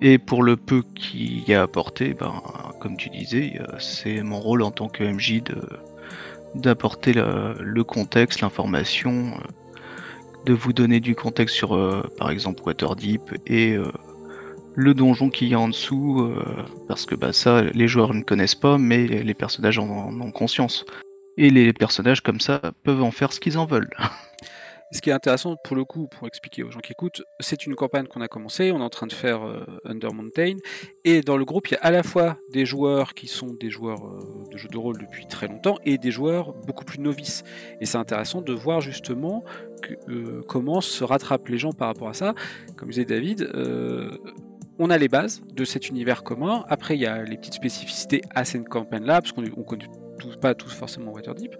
Et 0.00 0.18
pour 0.18 0.42
le 0.42 0.56
peu 0.56 0.82
qu'il 0.94 1.48
y 1.48 1.54
a 1.54 1.62
apporté, 1.62 2.14
ben, 2.14 2.32
comme 2.80 2.96
tu 2.96 3.08
disais, 3.10 3.60
euh, 3.60 3.78
c'est 3.78 4.22
mon 4.22 4.40
rôle 4.40 4.62
en 4.62 4.70
tant 4.70 4.88
que 4.88 5.04
MJ 5.04 5.42
d'apporter 6.54 7.12
le, 7.12 7.82
contexte, 7.84 8.40
l'information, 8.40 9.32
euh, 9.34 9.59
de 10.46 10.52
vous 10.54 10.72
donner 10.72 11.00
du 11.00 11.14
contexte 11.14 11.54
sur, 11.56 11.74
euh, 11.74 12.02
par 12.18 12.30
exemple, 12.30 12.62
Waterdeep 12.64 13.22
et 13.46 13.74
euh, 13.74 13.90
le 14.74 14.94
donjon 14.94 15.30
qu'il 15.30 15.48
y 15.48 15.54
a 15.54 15.60
en 15.60 15.68
dessous, 15.68 16.20
euh, 16.20 16.64
parce 16.88 17.06
que 17.06 17.14
bah, 17.14 17.32
ça, 17.32 17.62
les 17.62 17.88
joueurs 17.88 18.14
ne 18.14 18.22
connaissent 18.22 18.54
pas, 18.54 18.78
mais 18.78 19.06
les 19.06 19.34
personnages 19.34 19.78
en- 19.78 20.20
ont 20.20 20.32
conscience. 20.32 20.84
Et 21.36 21.50
les 21.50 21.72
personnages 21.72 22.22
comme 22.22 22.40
ça 22.40 22.60
peuvent 22.84 23.02
en 23.02 23.10
faire 23.10 23.32
ce 23.32 23.40
qu'ils 23.40 23.58
en 23.58 23.66
veulent. 23.66 23.90
Ce 24.92 25.00
qui 25.00 25.10
est 25.10 25.12
intéressant 25.12 25.54
pour 25.62 25.76
le 25.76 25.84
coup, 25.84 26.08
pour 26.08 26.26
expliquer 26.26 26.64
aux 26.64 26.72
gens 26.72 26.80
qui 26.80 26.90
écoutent, 26.90 27.22
c'est 27.38 27.64
une 27.64 27.76
campagne 27.76 28.08
qu'on 28.08 28.22
a 28.22 28.26
commencé, 28.26 28.72
on 28.72 28.80
est 28.80 28.82
en 28.82 28.90
train 28.90 29.06
de 29.06 29.12
faire 29.12 29.40
Under 29.84 30.12
Mountain, 30.12 30.56
et 31.04 31.20
dans 31.20 31.36
le 31.36 31.44
groupe, 31.44 31.68
il 31.68 31.74
y 31.74 31.76
a 31.76 31.80
à 31.80 31.92
la 31.92 32.02
fois 32.02 32.38
des 32.52 32.66
joueurs 32.66 33.14
qui 33.14 33.28
sont 33.28 33.54
des 33.60 33.70
joueurs 33.70 34.00
de 34.50 34.58
jeux 34.58 34.68
de 34.68 34.76
rôle 34.76 34.98
depuis 34.98 35.28
très 35.28 35.46
longtemps, 35.46 35.76
et 35.84 35.96
des 35.96 36.10
joueurs 36.10 36.54
beaucoup 36.66 36.84
plus 36.84 36.98
novices. 36.98 37.44
Et 37.80 37.86
c'est 37.86 37.98
intéressant 37.98 38.42
de 38.42 38.52
voir 38.52 38.80
justement 38.80 39.44
euh, 40.08 40.42
comment 40.48 40.80
se 40.80 41.04
rattrapent 41.04 41.48
les 41.48 41.58
gens 41.58 41.72
par 41.72 41.88
rapport 41.88 42.08
à 42.08 42.14
ça. 42.14 42.34
Comme 42.76 42.90
disait 42.90 43.04
David, 43.04 43.50
euh, 43.54 44.10
on 44.78 44.90
a 44.90 44.98
les 44.98 45.08
bases 45.08 45.42
de 45.54 45.64
cet 45.64 45.88
univers 45.88 46.22
commun, 46.22 46.64
après 46.68 46.96
il 46.96 47.00
y 47.00 47.06
a 47.06 47.22
les 47.22 47.36
petites 47.36 47.54
spécificités 47.54 48.22
à 48.34 48.44
cette 48.44 48.68
campagne-là, 48.68 49.20
parce 49.20 49.32
qu'on 49.32 49.42
ne 49.42 49.48
connaît 49.48 49.86
pas 50.40 50.54
tous 50.54 50.72
forcément 50.72 51.12
Waterdeep, 51.12 51.54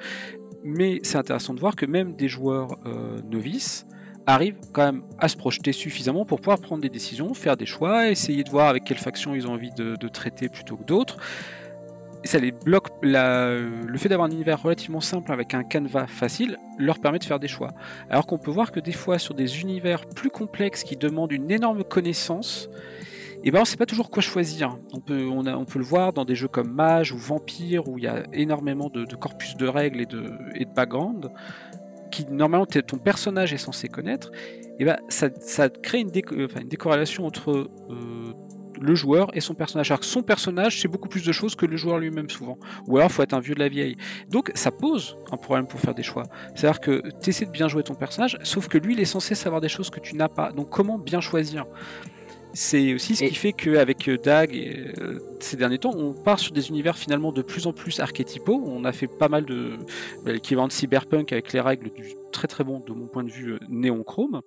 mais 0.65 1.01
c'est 1.03 1.19
intéressant 1.19 1.55
de 1.55 1.61
voir 1.61 1.77
que 1.77 1.87
même 1.87 2.15
des 2.15 2.29
joueurs 2.29 2.77
euh, 2.87 3.21
novices 3.31 3.87
arrivent 4.27 4.59
quand 4.73 4.85
même 4.85 5.03
à 5.19 5.29
se 5.29 5.37
projeter 5.37 5.73
suffisamment 5.73 6.25
pour 6.25 6.41
pouvoir 6.41 6.61
prendre 6.61 6.83
des 6.83 6.89
décisions, 6.89 7.35
faire 7.35 7.57
des 7.57 7.67
choix, 7.67 8.09
essayer 8.09 8.45
de 8.45 8.51
voir 8.51 8.69
avec 8.69 8.85
quelle 8.85 8.99
faction 8.99 9.35
ils 9.35 9.47
ont 9.47 9.53
envie 9.53 9.73
de 9.73 10.09
traiter 10.09 10.49
plutôt 10.49 10.77
que 10.77 10.85
d'autres. 10.85 11.17
Ça 12.25 12.39
les 12.39 12.53
bloque. 12.53 12.89
le 13.03 13.97
fait 13.97 14.09
d'avoir 14.09 14.29
un 14.29 14.33
univers 14.33 14.63
relativement 14.63 15.01
simple 15.01 15.33
avec 15.33 15.55
un 15.55 15.65
canevas 15.65 16.07
facile 16.07 16.59
leur 16.79 16.99
permet 16.99 17.19
de 17.19 17.25
faire 17.25 17.41
des 17.41 17.49
choix. 17.49 17.73
Alors 18.11 18.27
qu'on 18.27 18.39
peut 18.39 18.51
voir 18.51 18.73
que 18.73 18.81
des 18.81 18.93
fois 18.93 19.19
sur 19.19 19.35
des 19.35 19.63
univers 19.63 20.07
plus 20.07 20.31
complexes 20.31 20.85
qui 20.85 20.97
demandent 20.97 21.33
une 21.33 21.51
énorme 21.51 21.83
connaissance, 21.83 22.69
et 23.43 23.51
ben 23.51 23.63
on 23.63 23.65
sait 23.65 23.79
pas 23.79 23.87
toujours 23.87 24.11
quoi 24.11 24.23
choisir. 24.23 24.77
On 24.93 25.01
peut, 25.01 25.15
le 25.15 25.85
voir 25.85 26.13
dans 26.13 26.27
des 26.27 26.35
jeux 26.35 26.49
comme 26.49 26.71
Mage 26.71 27.13
ou 27.13 27.19
Vampire 27.19 27.89
où 27.89 27.97
il 27.97 28.05
y 28.05 28.07
a 28.07 28.23
énormément 28.33 28.91
de, 28.91 29.05
corpus 29.17 29.57
de 29.57 29.67
règles 29.67 30.03
et 30.03 30.07
de, 30.07 30.31
et 30.55 30.67
de 30.67 30.71
background 30.71 31.31
qui 32.11 32.27
normalement 32.29 32.67
ton 32.67 32.99
personnage 32.99 33.53
est 33.55 33.59
censé 33.59 33.89
connaître. 33.89 34.31
Et 34.79 34.85
ben 34.85 34.99
ça, 35.09 35.69
crée 35.69 36.01
une, 36.01 36.11
déco- 36.11 36.65
décorrélation 36.65 37.25
entre 37.25 37.51
euh, 37.91 38.35
le 38.81 38.95
joueur 38.95 39.31
et 39.37 39.41
son 39.41 39.55
personnage. 39.55 39.91
Alors 39.91 40.01
que 40.01 40.07
son 40.07 40.23
personnage 40.23 40.81
c'est 40.81 40.89
beaucoup 40.89 41.09
plus 41.09 41.25
de 41.25 41.33
choses 41.33 41.55
que 41.55 41.67
le 41.67 41.77
joueur 41.77 41.99
lui-même 41.99 42.31
souvent. 42.31 42.59
Ou 42.87 42.99
alors 42.99 43.11
faut 43.11 43.23
être 43.23 43.35
un 43.35 43.41
vieux 43.41 43.55
de 43.55 43.61
la 43.61 43.69
vieille. 43.69 43.97
Donc 44.29 44.51
ça 44.55 44.71
pose 44.71 45.17
un 45.31 45.37
problème 45.37 45.67
pour 45.67 45.81
faire 45.81 45.95
des 45.95 46.03
choix. 46.03 46.25
C'est-à-dire 46.55 46.81
que 46.81 47.03
tu 47.23 47.31
essaies 47.31 47.47
de 47.47 47.51
bien 47.51 47.69
jouer 47.69 47.83
ton 47.83 47.95
personnage, 47.95 48.39
sauf 48.43 48.69
que 48.69 48.79
lui 48.79 48.95
il 48.95 49.01
est 49.01 49.05
censé 49.05 49.35
savoir 49.35 49.61
des 49.61 49.69
choses 49.69 49.91
que 49.91 50.01
tu 50.01 50.17
n'as 50.17 50.29
pas. 50.29 50.53
Donc 50.53 50.71
comment 50.71 50.99
bien 50.99 51.21
choisir? 51.21 51.67
C'est 52.53 52.95
aussi 52.95 53.15
ce 53.15 53.25
qui 53.25 53.35
fait 53.35 53.53
qu'avec 53.53 54.09
euh, 54.09 54.19
Dag 54.19 54.53
euh, 54.53 55.21
ces 55.39 55.57
derniers 55.57 55.79
temps, 55.79 55.95
on 55.95 56.13
part 56.13 56.39
sur 56.41 56.53
des 56.53 56.69
univers 56.69 56.99
finalement 56.99 57.33
de 57.33 57.43
plus 57.43 57.67
en 57.67 57.73
plus 57.73 58.01
archétypaux. 58.01 58.63
On 58.67 58.85
a 58.85 58.93
fait 58.93 59.07
pas 59.07 59.29
mal 59.29 59.45
de 59.45 59.79
bah, 60.25 60.33
l'équivalent 60.33 60.67
de 60.67 60.73
cyberpunk 60.73 61.33
avec 61.33 61.53
les 61.53 61.61
règles 61.61 61.91
du 61.93 62.15
très 62.33 62.49
très 62.49 62.65
bon 62.65 62.81
de 62.81 62.93
mon 62.93 63.07
point 63.07 63.25
de 63.25 63.31
vue 63.31 63.53
euh, 63.53 63.59
néon 63.69 64.03
chrome, 64.03 64.43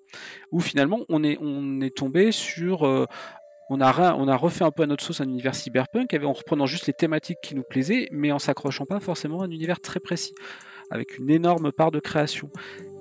où 0.51 0.59
finalement 0.59 0.99
on 1.09 1.23
est 1.23 1.37
on 1.41 1.79
est 1.81 1.95
tombé 1.95 2.31
sur 2.31 2.85
euh, 2.85 3.05
on 3.69 3.79
a, 3.81 4.35
refait 4.35 4.63
un 4.63 4.71
peu 4.71 4.83
à 4.83 4.85
notre 4.85 5.03
sauce 5.03 5.21
un 5.21 5.25
univers 5.25 5.55
cyberpunk 5.55 6.13
en 6.23 6.33
reprenant 6.33 6.65
juste 6.65 6.87
les 6.87 6.93
thématiques 6.93 7.39
qui 7.41 7.55
nous 7.55 7.63
plaisaient, 7.63 8.07
mais 8.11 8.31
en 8.31 8.39
s'accrochant 8.39 8.85
pas 8.85 8.99
forcément 8.99 9.41
à 9.41 9.45
un 9.45 9.51
univers 9.51 9.79
très 9.79 9.99
précis, 9.99 10.33
avec 10.89 11.17
une 11.17 11.29
énorme 11.29 11.71
part 11.71 11.91
de 11.91 11.99
création. 11.99 12.49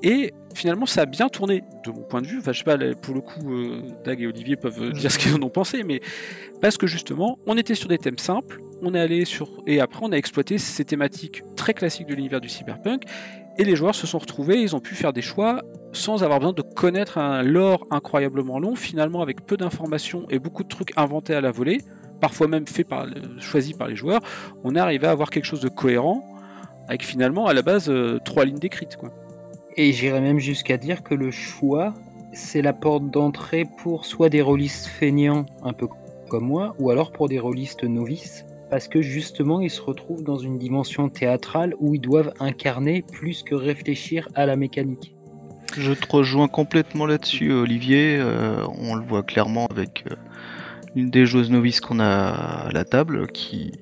Et 0.02 0.32
finalement, 0.54 0.86
ça 0.86 1.02
a 1.02 1.06
bien 1.06 1.28
tourné, 1.28 1.62
de 1.84 1.90
mon 1.90 2.02
point 2.02 2.22
de 2.22 2.26
vue. 2.26 2.38
Enfin, 2.38 2.52
je 2.52 2.58
sais 2.58 2.64
pas, 2.64 2.78
pour 3.00 3.14
le 3.14 3.20
coup, 3.20 3.52
euh, 3.52 3.82
Dag 4.04 4.20
et 4.20 4.26
Olivier 4.26 4.56
peuvent 4.56 4.82
euh, 4.82 4.92
dire 4.92 5.10
ce 5.10 5.18
qu'ils 5.18 5.34
en 5.34 5.42
ont 5.42 5.50
pensé, 5.50 5.84
mais 5.84 6.00
parce 6.60 6.76
que 6.76 6.86
justement, 6.86 7.38
on 7.46 7.56
était 7.56 7.74
sur 7.74 7.88
des 7.88 7.98
thèmes 7.98 8.18
simples, 8.18 8.60
on 8.82 8.94
est 8.94 9.00
allé 9.00 9.24
sur. 9.24 9.48
Et 9.66 9.80
après, 9.80 10.00
on 10.02 10.12
a 10.12 10.16
exploité 10.16 10.58
ces 10.58 10.84
thématiques 10.84 11.42
très 11.56 11.74
classiques 11.74 12.06
de 12.06 12.14
l'univers 12.14 12.40
du 12.40 12.48
cyberpunk, 12.48 13.04
et 13.58 13.64
les 13.64 13.76
joueurs 13.76 13.94
se 13.94 14.06
sont 14.06 14.18
retrouvés, 14.18 14.60
ils 14.60 14.74
ont 14.74 14.80
pu 14.80 14.94
faire 14.94 15.12
des 15.12 15.22
choix 15.22 15.62
sans 15.92 16.24
avoir 16.24 16.40
besoin 16.40 16.54
de 16.54 16.62
connaître 16.62 17.18
un 17.18 17.42
lore 17.42 17.86
incroyablement 17.90 18.58
long, 18.58 18.74
finalement 18.74 19.22
avec 19.22 19.46
peu 19.46 19.56
d'informations 19.56 20.26
et 20.30 20.38
beaucoup 20.38 20.62
de 20.62 20.68
trucs 20.68 20.92
inventés 20.96 21.34
à 21.34 21.40
la 21.40 21.50
volée, 21.50 21.78
parfois 22.20 22.48
même 22.48 22.64
le- 22.88 23.40
choisis 23.40 23.76
par 23.76 23.88
les 23.88 23.96
joueurs, 23.96 24.20
on 24.64 24.74
est 24.74 24.78
arrivé 24.78 25.06
à 25.06 25.10
avoir 25.10 25.30
quelque 25.30 25.44
chose 25.44 25.60
de 25.60 25.68
cohérent, 25.68 26.26
avec 26.88 27.04
finalement 27.04 27.46
à 27.46 27.54
la 27.54 27.62
base 27.62 27.88
euh, 27.88 28.18
trois 28.24 28.44
lignes 28.44 28.58
décrites. 28.58 28.98
Et 29.76 29.92
j'irais 29.92 30.20
même 30.20 30.38
jusqu'à 30.38 30.76
dire 30.76 31.02
que 31.02 31.14
le 31.14 31.30
choix, 31.30 31.94
c'est 32.32 32.62
la 32.62 32.72
porte 32.72 33.10
d'entrée 33.10 33.66
pour 33.78 34.04
soit 34.06 34.28
des 34.28 34.42
rôlistes 34.42 34.86
feignants, 34.86 35.46
un 35.62 35.72
peu 35.72 35.88
comme 36.28 36.46
moi, 36.46 36.74
ou 36.78 36.90
alors 36.90 37.12
pour 37.12 37.28
des 37.28 37.38
rôlistes 37.38 37.84
novices, 37.84 38.44
parce 38.70 38.88
que 38.88 39.02
justement, 39.02 39.60
ils 39.60 39.70
se 39.70 39.82
retrouvent 39.82 40.24
dans 40.24 40.38
une 40.38 40.58
dimension 40.58 41.10
théâtrale 41.10 41.74
où 41.78 41.94
ils 41.94 42.00
doivent 42.00 42.32
incarner 42.40 43.02
plus 43.02 43.42
que 43.42 43.54
réfléchir 43.54 44.28
à 44.34 44.46
la 44.46 44.56
mécanique. 44.56 45.14
Je 45.76 45.92
te 45.92 46.06
rejoins 46.10 46.48
complètement 46.48 47.06
là-dessus, 47.06 47.52
Olivier. 47.52 48.16
Euh, 48.18 48.64
on 48.78 48.94
le 48.94 49.02
voit 49.02 49.22
clairement 49.22 49.66
avec 49.70 50.04
euh, 50.10 50.14
une 50.94 51.10
des 51.10 51.24
joueuses 51.24 51.50
novices 51.50 51.80
qu'on 51.80 51.98
a 52.00 52.30
à 52.66 52.70
la 52.72 52.84
table 52.84 53.26
qui 53.28 53.72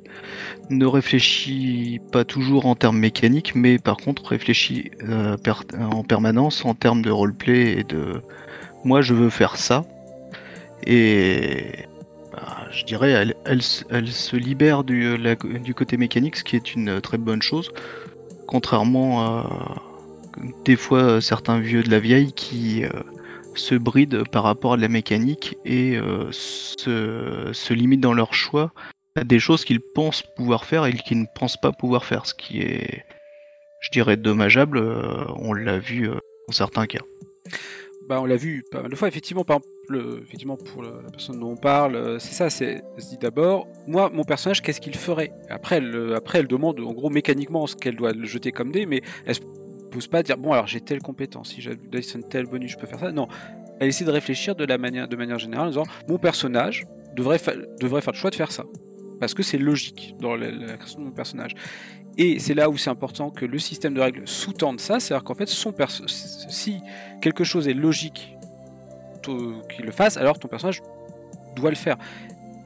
ne 0.69 0.87
réfléchit 0.87 2.01
pas 2.13 2.25
toujours 2.25 2.67
en 2.67 2.77
termes 2.77 2.99
mécaniques, 2.99 3.55
mais 3.57 3.79
par 3.79 3.97
contre 3.97 4.25
réfléchit 4.27 4.93
euh, 5.09 5.37
en 5.81 6.05
permanence 6.05 6.65
en 6.65 6.75
termes 6.75 7.03
de 7.03 7.11
roleplay 7.11 7.79
et 7.79 7.85
de 7.85 8.23
moi 8.85 9.03
je 9.03 9.15
veux 9.15 9.31
faire 9.31 9.57
ça. 9.57 9.85
Et 10.87 11.87
bah, 12.33 12.69
je 12.71 12.85
dirais 12.85 13.35
elle, 13.45 13.63
se- 13.63 14.37
libère 14.37 14.85
du 14.85 15.75
côté 15.75 15.97
mécanique, 15.97 16.37
ce 16.37 16.45
qui 16.45 16.55
est 16.55 16.75
une 16.75 17.01
très 17.01 17.19
bonne 17.19 17.43
chose. 17.43 17.73
Contrairement 18.47 19.23
à 19.23 19.83
des 20.65 20.77
fois 20.77 21.03
euh, 21.03 21.21
certains 21.21 21.61
vieux 21.61 21.83
de 21.83 21.91
la 21.91 22.01
vieille 22.01 22.33
qui 22.33 22.85
euh, 22.85 22.91
se 23.55 23.75
brident 23.75 24.25
par 24.31 24.45
rapport 24.45 24.75
à 24.75 24.77
la 24.77 24.89
mécanique 24.89 25.57
et 25.65 25.97
euh, 25.97 26.31
se, 26.33 27.73
limitent 27.73 28.01
dans 28.01 28.15
leur 28.15 28.35
choix 28.35 28.73
à 29.17 29.25
des 29.25 29.39
choses 29.39 29.65
qu'ils 29.65 29.81
pensent 29.81 30.23
pouvoir 30.37 30.65
faire 30.65 30.87
et 30.87 30.93
qu'ils 30.93 31.21
ne 31.21 31.27
pensent 31.35 31.61
pas 31.61 31.73
pouvoir 31.73 32.05
faire, 32.05 32.27
ce 32.27 32.35
qui 32.35 32.61
est, 32.61 33.05
je 33.81 33.91
dirais, 33.91 34.17
dommageable. 34.17 34.79
on 35.37 35.53
l'a 35.53 35.79
vu 35.79 36.09
dans 36.09 36.53
certains 36.53 36.87
cas. 36.87 37.01
Bah, 38.09 38.21
on 38.21 38.25
l'a 38.25 38.37
vu 38.37 38.65
pas 38.71 38.83
mal 38.83 38.91
de 38.91 38.97
fois, 38.97 39.09
effectivement, 39.09 39.45
pour 39.45 40.83
la 40.83 41.11
personne 41.11 41.41
dont 41.41 41.51
on 41.51 41.57
parle, 41.57 42.21
c'est 42.21 42.35
ça, 42.35 42.51
c'est 42.51 42.83
se 42.99 43.09
dit 43.09 43.19
d'abord, 43.19 43.67
moi, 43.89 44.11
mon 44.15 44.23
personnage, 44.23 44.63
qu'est-ce 44.63 44.81
qu'il 44.81 44.97
ferait? 44.97 45.33
Après 45.49 45.77
elle, 45.77 46.15
après, 46.17 46.39
elle 46.39 46.47
demande 46.47 46.79
en 46.79 46.93
gros 46.93 47.11
mécaniquement 47.11 47.67
ce 47.67 47.75
qu'elle 47.75 47.97
doit 47.97 48.13
le 48.13 48.27
jeter 48.27 48.53
comme 48.53 48.71
dé, 48.71 48.87
mais 48.87 49.03
elle 49.27 49.35
se 49.35 49.41
pose 49.91 50.07
pas 50.07 50.23
dire, 50.23 50.39
bon, 50.39 50.53
alors 50.53 50.67
j'ai 50.67 50.81
telle 50.81 51.01
compétence, 51.01 51.51
si 51.51 51.61
j'additionne 51.61 52.23
tel 52.23 52.47
bonus, 52.47 52.73
je 52.73 52.77
peux 52.77 52.87
faire 52.87 53.01
ça. 53.01 53.13
Non, 53.13 53.29
elle 53.81 53.89
essaie 53.89 54.05
de 54.05 54.11
réfléchir 54.11 54.55
de, 54.55 54.77
manière, 54.77 55.39
générale 55.39 55.67
en 55.67 55.71
disant, 55.71 55.87
mon 56.09 56.19
personnage 56.19 56.87
devrait, 57.15 57.39
fa- 57.39 57.57
devrait 57.81 58.01
faire 58.01 58.13
le 58.13 58.19
choix 58.19 58.31
de 58.31 58.37
faire 58.37 58.53
ça. 58.53 58.65
Parce 59.19 59.35
que 59.35 59.43
c'est 59.43 59.59
logique 59.59 60.15
dans 60.21 60.37
la, 60.37 60.51
création 60.77 61.01
de 61.01 61.05
mon 61.05 61.11
personnage. 61.11 61.55
Et 62.17 62.39
c'est 62.39 62.55
là 62.55 62.71
où 62.71 62.77
c'est 62.77 62.91
important 62.91 63.31
que 63.31 63.45
le 63.45 63.59
système 63.59 63.95
de 63.95 64.01
règles 64.01 64.27
sous-tende 64.27 64.81
ça, 64.81 65.01
c'est-à-dire 65.01 65.25
qu'en 65.25 65.35
fait, 65.35 65.49
son 65.49 65.75
si 66.49 66.81
quelque 67.21 67.45
chose 67.45 67.69
est 67.69 67.75
logique 67.75 68.37
qu'il 69.23 69.85
le 69.85 69.93
fasse, 69.93 70.17
alors 70.17 70.39
ton 70.39 70.49
personnage 70.49 70.83
doit 71.57 71.71
le 71.71 71.77
faire 71.77 71.97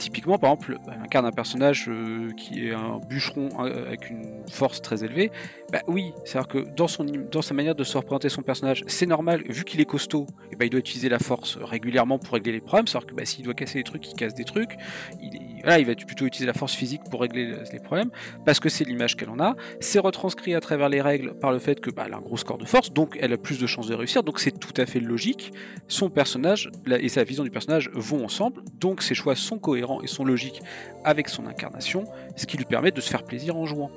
typiquement, 0.05 0.39
par 0.39 0.51
exemple, 0.51 0.77
bah, 0.87 0.93
incarne 1.03 1.25
un 1.25 1.33
personnage 1.33 1.87
euh, 1.89 2.31
qui 2.37 2.69
est 2.69 2.75
un 2.75 3.01
bûcheron 3.09 3.49
avec 3.59 4.11
une 4.11 4.43
force 4.51 4.83
très 4.83 5.03
élevée, 5.03 5.31
bah 5.73 5.81
oui, 5.87 6.13
c'est-à-dire 6.25 6.49
que 6.49 6.59
dans, 6.77 6.89
son, 6.89 7.05
dans 7.05 7.41
sa 7.41 7.55
manière 7.55 7.75
de 7.75 7.85
se 7.85 7.97
représenter 7.97 8.29
son 8.29 8.43
personnage, 8.43 8.85
c'est 8.87 9.07
normal, 9.07 9.43
vu 9.49 9.65
qu'il 9.65 9.81
est 9.81 9.87
costaud, 9.87 10.27
et 10.29 10.49
eh 10.53 10.57
bah, 10.57 10.67
il 10.67 10.71
doit 10.71 10.81
utiliser 10.81 11.09
la 11.09 11.19
force 11.19 11.57
régulièrement 11.57 12.19
pour 12.19 12.35
régler 12.35 12.53
les 12.53 12.61
problèmes, 12.61 12.87
c'est-à-dire 12.87 13.07
que 13.07 13.15
bah, 13.15 13.25
s'il 13.25 13.45
doit 13.45 13.55
casser 13.55 13.79
des 13.79 13.85
trucs, 13.85 14.07
il 14.07 14.15
casse 14.15 14.35
des 14.35 14.45
trucs, 14.45 14.77
il, 15.23 15.41
il 15.67 15.87
va 15.87 15.95
plutôt 15.95 16.27
utiliser 16.27 16.47
la 16.47 16.53
force 16.53 16.75
physique 16.75 17.01
pour 17.11 17.23
régler 17.23 17.55
les 17.73 17.81
problèmes, 17.81 18.11
parce 18.45 18.61
que 18.61 18.69
c'est 18.69 18.85
l'image 18.85 19.17
qu'elle 19.17 19.31
en 19.31 19.41
a, 19.41 19.57
c'est 19.81 19.99
retranscrit 19.99 20.55
à 20.55 20.61
travers 20.61 20.91
les 20.91 21.01
règles 21.01 21.35
par 21.39 21.51
le 21.51 21.59
fait 21.59 21.81
que 21.81 21.91
bah, 21.91 22.05
elle 22.07 22.13
a 22.13 22.19
un 22.19 22.21
gros 22.21 22.37
score 22.37 22.59
de 22.59 22.67
force, 22.67 22.93
donc 22.93 23.17
elle 23.21 23.33
a 23.33 23.39
plus 23.39 23.59
de 23.59 23.67
chances 23.67 23.87
de 23.87 23.95
réussir, 23.95 24.23
donc 24.23 24.39
c'est 24.39 24.59
tout 24.59 24.75
à 24.77 24.85
fait 24.85 25.01
logique, 25.01 25.53
son 25.89 26.11
personnage 26.11 26.71
et 26.87 27.09
sa 27.09 27.25
vision 27.25 27.43
du 27.43 27.51
personnage 27.51 27.91
vont 27.95 28.25
ensemble, 28.25 28.63
donc 28.79 29.03
ses 29.03 29.15
choix 29.15 29.35
sont 29.35 29.59
cohérents 29.59 29.94
et 30.03 30.07
sont 30.07 30.25
logiques 30.25 30.63
avec 31.05 31.29
son 31.29 31.47
incarnation, 31.47 32.05
ce 32.37 32.47
qui 32.47 32.57
lui 32.57 32.65
permet 32.65 32.91
de 32.91 33.01
se 33.01 33.11
faire 33.11 33.25
plaisir 33.25 33.57
en 33.57 33.67
jouant. 33.67 33.91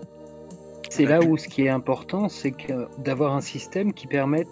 C'est 0.90 1.06
là 1.06 1.22
où 1.22 1.38
ce 1.38 1.48
qui 1.48 1.64
est 1.64 1.70
important, 1.70 2.30
c'est 2.30 2.54
d'avoir 3.00 3.36
un 3.36 3.42
système 3.42 3.94
qui 3.94 4.08
permette 4.08 4.48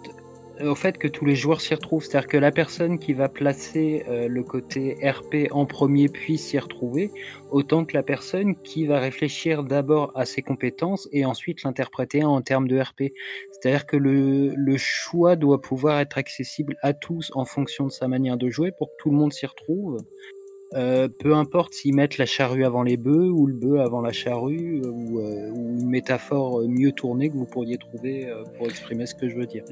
au 0.60 0.74
fait 0.74 0.96
que 0.98 1.08
tous 1.08 1.24
les 1.24 1.36
joueurs 1.36 1.60
s'y 1.60 1.74
retrouvent. 1.74 2.04
C'est-à-dire 2.04 2.28
que 2.28 2.36
la 2.36 2.52
personne 2.52 2.98
qui 2.98 3.12
va 3.12 3.28
placer 3.28 4.04
euh, 4.08 4.28
le 4.28 4.42
côté 4.42 4.96
RP 5.02 5.48
en 5.50 5.66
premier 5.66 6.08
puisse 6.08 6.46
s'y 6.46 6.58
retrouver, 6.58 7.10
autant 7.50 7.84
que 7.84 7.94
la 7.94 8.02
personne 8.02 8.56
qui 8.56 8.86
va 8.86 8.98
réfléchir 8.98 9.64
d'abord 9.64 10.12
à 10.14 10.24
ses 10.24 10.42
compétences 10.42 11.08
et 11.12 11.24
ensuite 11.24 11.62
l'interpréter 11.62 12.24
en 12.24 12.40
termes 12.42 12.68
de 12.68 12.78
RP. 12.78 13.12
C'est-à-dire 13.52 13.86
que 13.86 13.96
le, 13.96 14.52
le, 14.54 14.76
choix 14.76 15.36
doit 15.36 15.60
pouvoir 15.60 16.00
être 16.00 16.18
accessible 16.18 16.76
à 16.82 16.92
tous 16.92 17.30
en 17.34 17.44
fonction 17.44 17.86
de 17.86 17.92
sa 17.92 18.08
manière 18.08 18.36
de 18.36 18.48
jouer 18.48 18.72
pour 18.78 18.88
que 18.88 18.94
tout 18.98 19.10
le 19.10 19.16
monde 19.16 19.32
s'y 19.32 19.46
retrouve. 19.46 19.98
Euh, 20.76 21.08
peu 21.08 21.34
importe 21.34 21.74
s'ils 21.74 21.94
mettent 21.94 22.18
la 22.18 22.26
charrue 22.26 22.64
avant 22.64 22.82
les 22.82 22.96
bœufs 22.96 23.30
ou 23.30 23.46
le 23.46 23.54
bœuf 23.54 23.80
avant 23.80 24.00
la 24.00 24.12
charrue 24.12 24.82
euh, 24.84 24.90
ou, 24.90 25.20
ou, 25.20 25.78
une 25.78 25.88
métaphore 25.88 26.60
mieux 26.68 26.92
tournée 26.92 27.30
que 27.30 27.34
vous 27.34 27.46
pourriez 27.46 27.78
trouver 27.78 28.30
pour 28.56 28.66
exprimer 28.66 29.06
ce 29.06 29.14
que 29.14 29.28
je 29.28 29.36
veux 29.36 29.46
dire. 29.46 29.64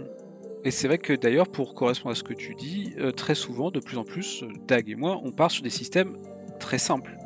Et 0.64 0.70
c'est 0.70 0.88
vrai 0.88 0.96
que 0.96 1.12
d'ailleurs, 1.12 1.48
pour 1.48 1.74
correspondre 1.74 2.12
à 2.12 2.14
ce 2.14 2.22
que 2.22 2.32
tu 2.32 2.54
dis, 2.54 2.94
euh, 2.98 3.12
très 3.12 3.34
souvent, 3.34 3.70
de 3.70 3.80
plus 3.80 3.98
en 3.98 4.04
plus, 4.04 4.42
euh, 4.42 4.48
Dag 4.66 4.88
et 4.88 4.94
moi, 4.94 5.20
on 5.22 5.30
part 5.30 5.50
sur 5.50 5.62
des 5.62 5.70
systèmes 5.70 6.16
très 6.58 6.78
simples, 6.78 7.18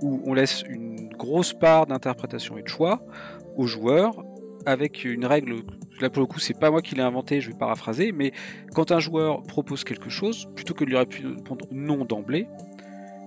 où 0.00 0.22
on 0.24 0.32
laisse 0.32 0.64
une 0.66 1.10
grosse 1.10 1.52
part 1.52 1.86
d'interprétation 1.86 2.56
et 2.56 2.62
de 2.62 2.68
choix 2.68 3.02
aux 3.54 3.66
joueurs, 3.66 4.24
avec 4.64 5.04
une 5.04 5.26
règle, 5.26 5.56
là 6.00 6.08
pour 6.08 6.22
le 6.22 6.26
coup, 6.26 6.40
c'est 6.40 6.58
pas 6.58 6.70
moi 6.70 6.80
qui 6.80 6.94
l'ai 6.94 7.02
inventé, 7.02 7.42
je 7.42 7.50
vais 7.50 7.58
paraphraser, 7.58 8.12
mais 8.12 8.32
quand 8.74 8.90
un 8.90 8.98
joueur 8.98 9.42
propose 9.42 9.84
quelque 9.84 10.08
chose, 10.08 10.48
plutôt 10.54 10.72
que 10.72 10.84
de 10.84 10.90
lui 10.90 10.96
répondre 10.96 11.66
non 11.70 12.06
d'emblée, 12.06 12.48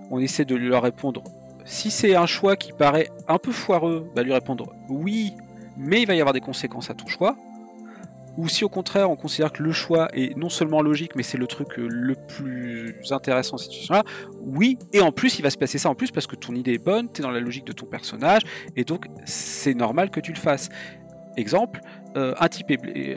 on 0.09 0.19
essaie 0.19 0.45
de 0.45 0.55
lui 0.55 0.75
répondre, 0.75 1.23
si 1.65 1.91
c'est 1.91 2.15
un 2.15 2.25
choix 2.25 2.55
qui 2.55 2.73
paraît 2.73 3.09
un 3.27 3.37
peu 3.37 3.51
foireux, 3.51 4.09
bah 4.15 4.23
lui 4.23 4.33
répondre 4.33 4.73
oui, 4.89 5.33
mais 5.77 6.01
il 6.01 6.07
va 6.07 6.15
y 6.15 6.19
avoir 6.19 6.33
des 6.33 6.41
conséquences 6.41 6.89
à 6.89 6.93
ton 6.93 7.07
choix, 7.07 7.35
ou 8.37 8.47
si 8.47 8.63
au 8.63 8.69
contraire 8.69 9.09
on 9.11 9.15
considère 9.15 9.51
que 9.51 9.61
le 9.61 9.71
choix 9.71 10.07
est 10.13 10.35
non 10.37 10.49
seulement 10.49 10.81
logique, 10.81 11.15
mais 11.15 11.23
c'est 11.23 11.37
le 11.37 11.47
truc 11.47 11.77
euh, 11.77 11.87
le 11.89 12.15
plus 12.15 12.95
intéressant 13.11 13.51
dans 13.51 13.57
cette 13.57 13.71
situation-là, 13.71 14.03
oui, 14.41 14.77
et 14.93 15.01
en 15.01 15.11
plus 15.11 15.39
il 15.39 15.41
va 15.41 15.49
se 15.49 15.57
passer 15.57 15.77
ça 15.77 15.89
en 15.89 15.95
plus 15.95 16.11
parce 16.11 16.27
que 16.27 16.35
ton 16.35 16.55
idée 16.55 16.73
est 16.73 16.83
bonne, 16.83 17.11
tu 17.11 17.21
es 17.21 17.23
dans 17.23 17.31
la 17.31 17.39
logique 17.39 17.65
de 17.65 17.73
ton 17.73 17.85
personnage, 17.85 18.43
et 18.75 18.83
donc 18.83 19.07
c'est 19.25 19.73
normal 19.73 20.09
que 20.09 20.19
tu 20.19 20.31
le 20.31 20.39
fasses. 20.39 20.69
Exemple, 21.38 21.79
euh, 22.17 22.33
un, 22.39 22.48
type 22.48 22.71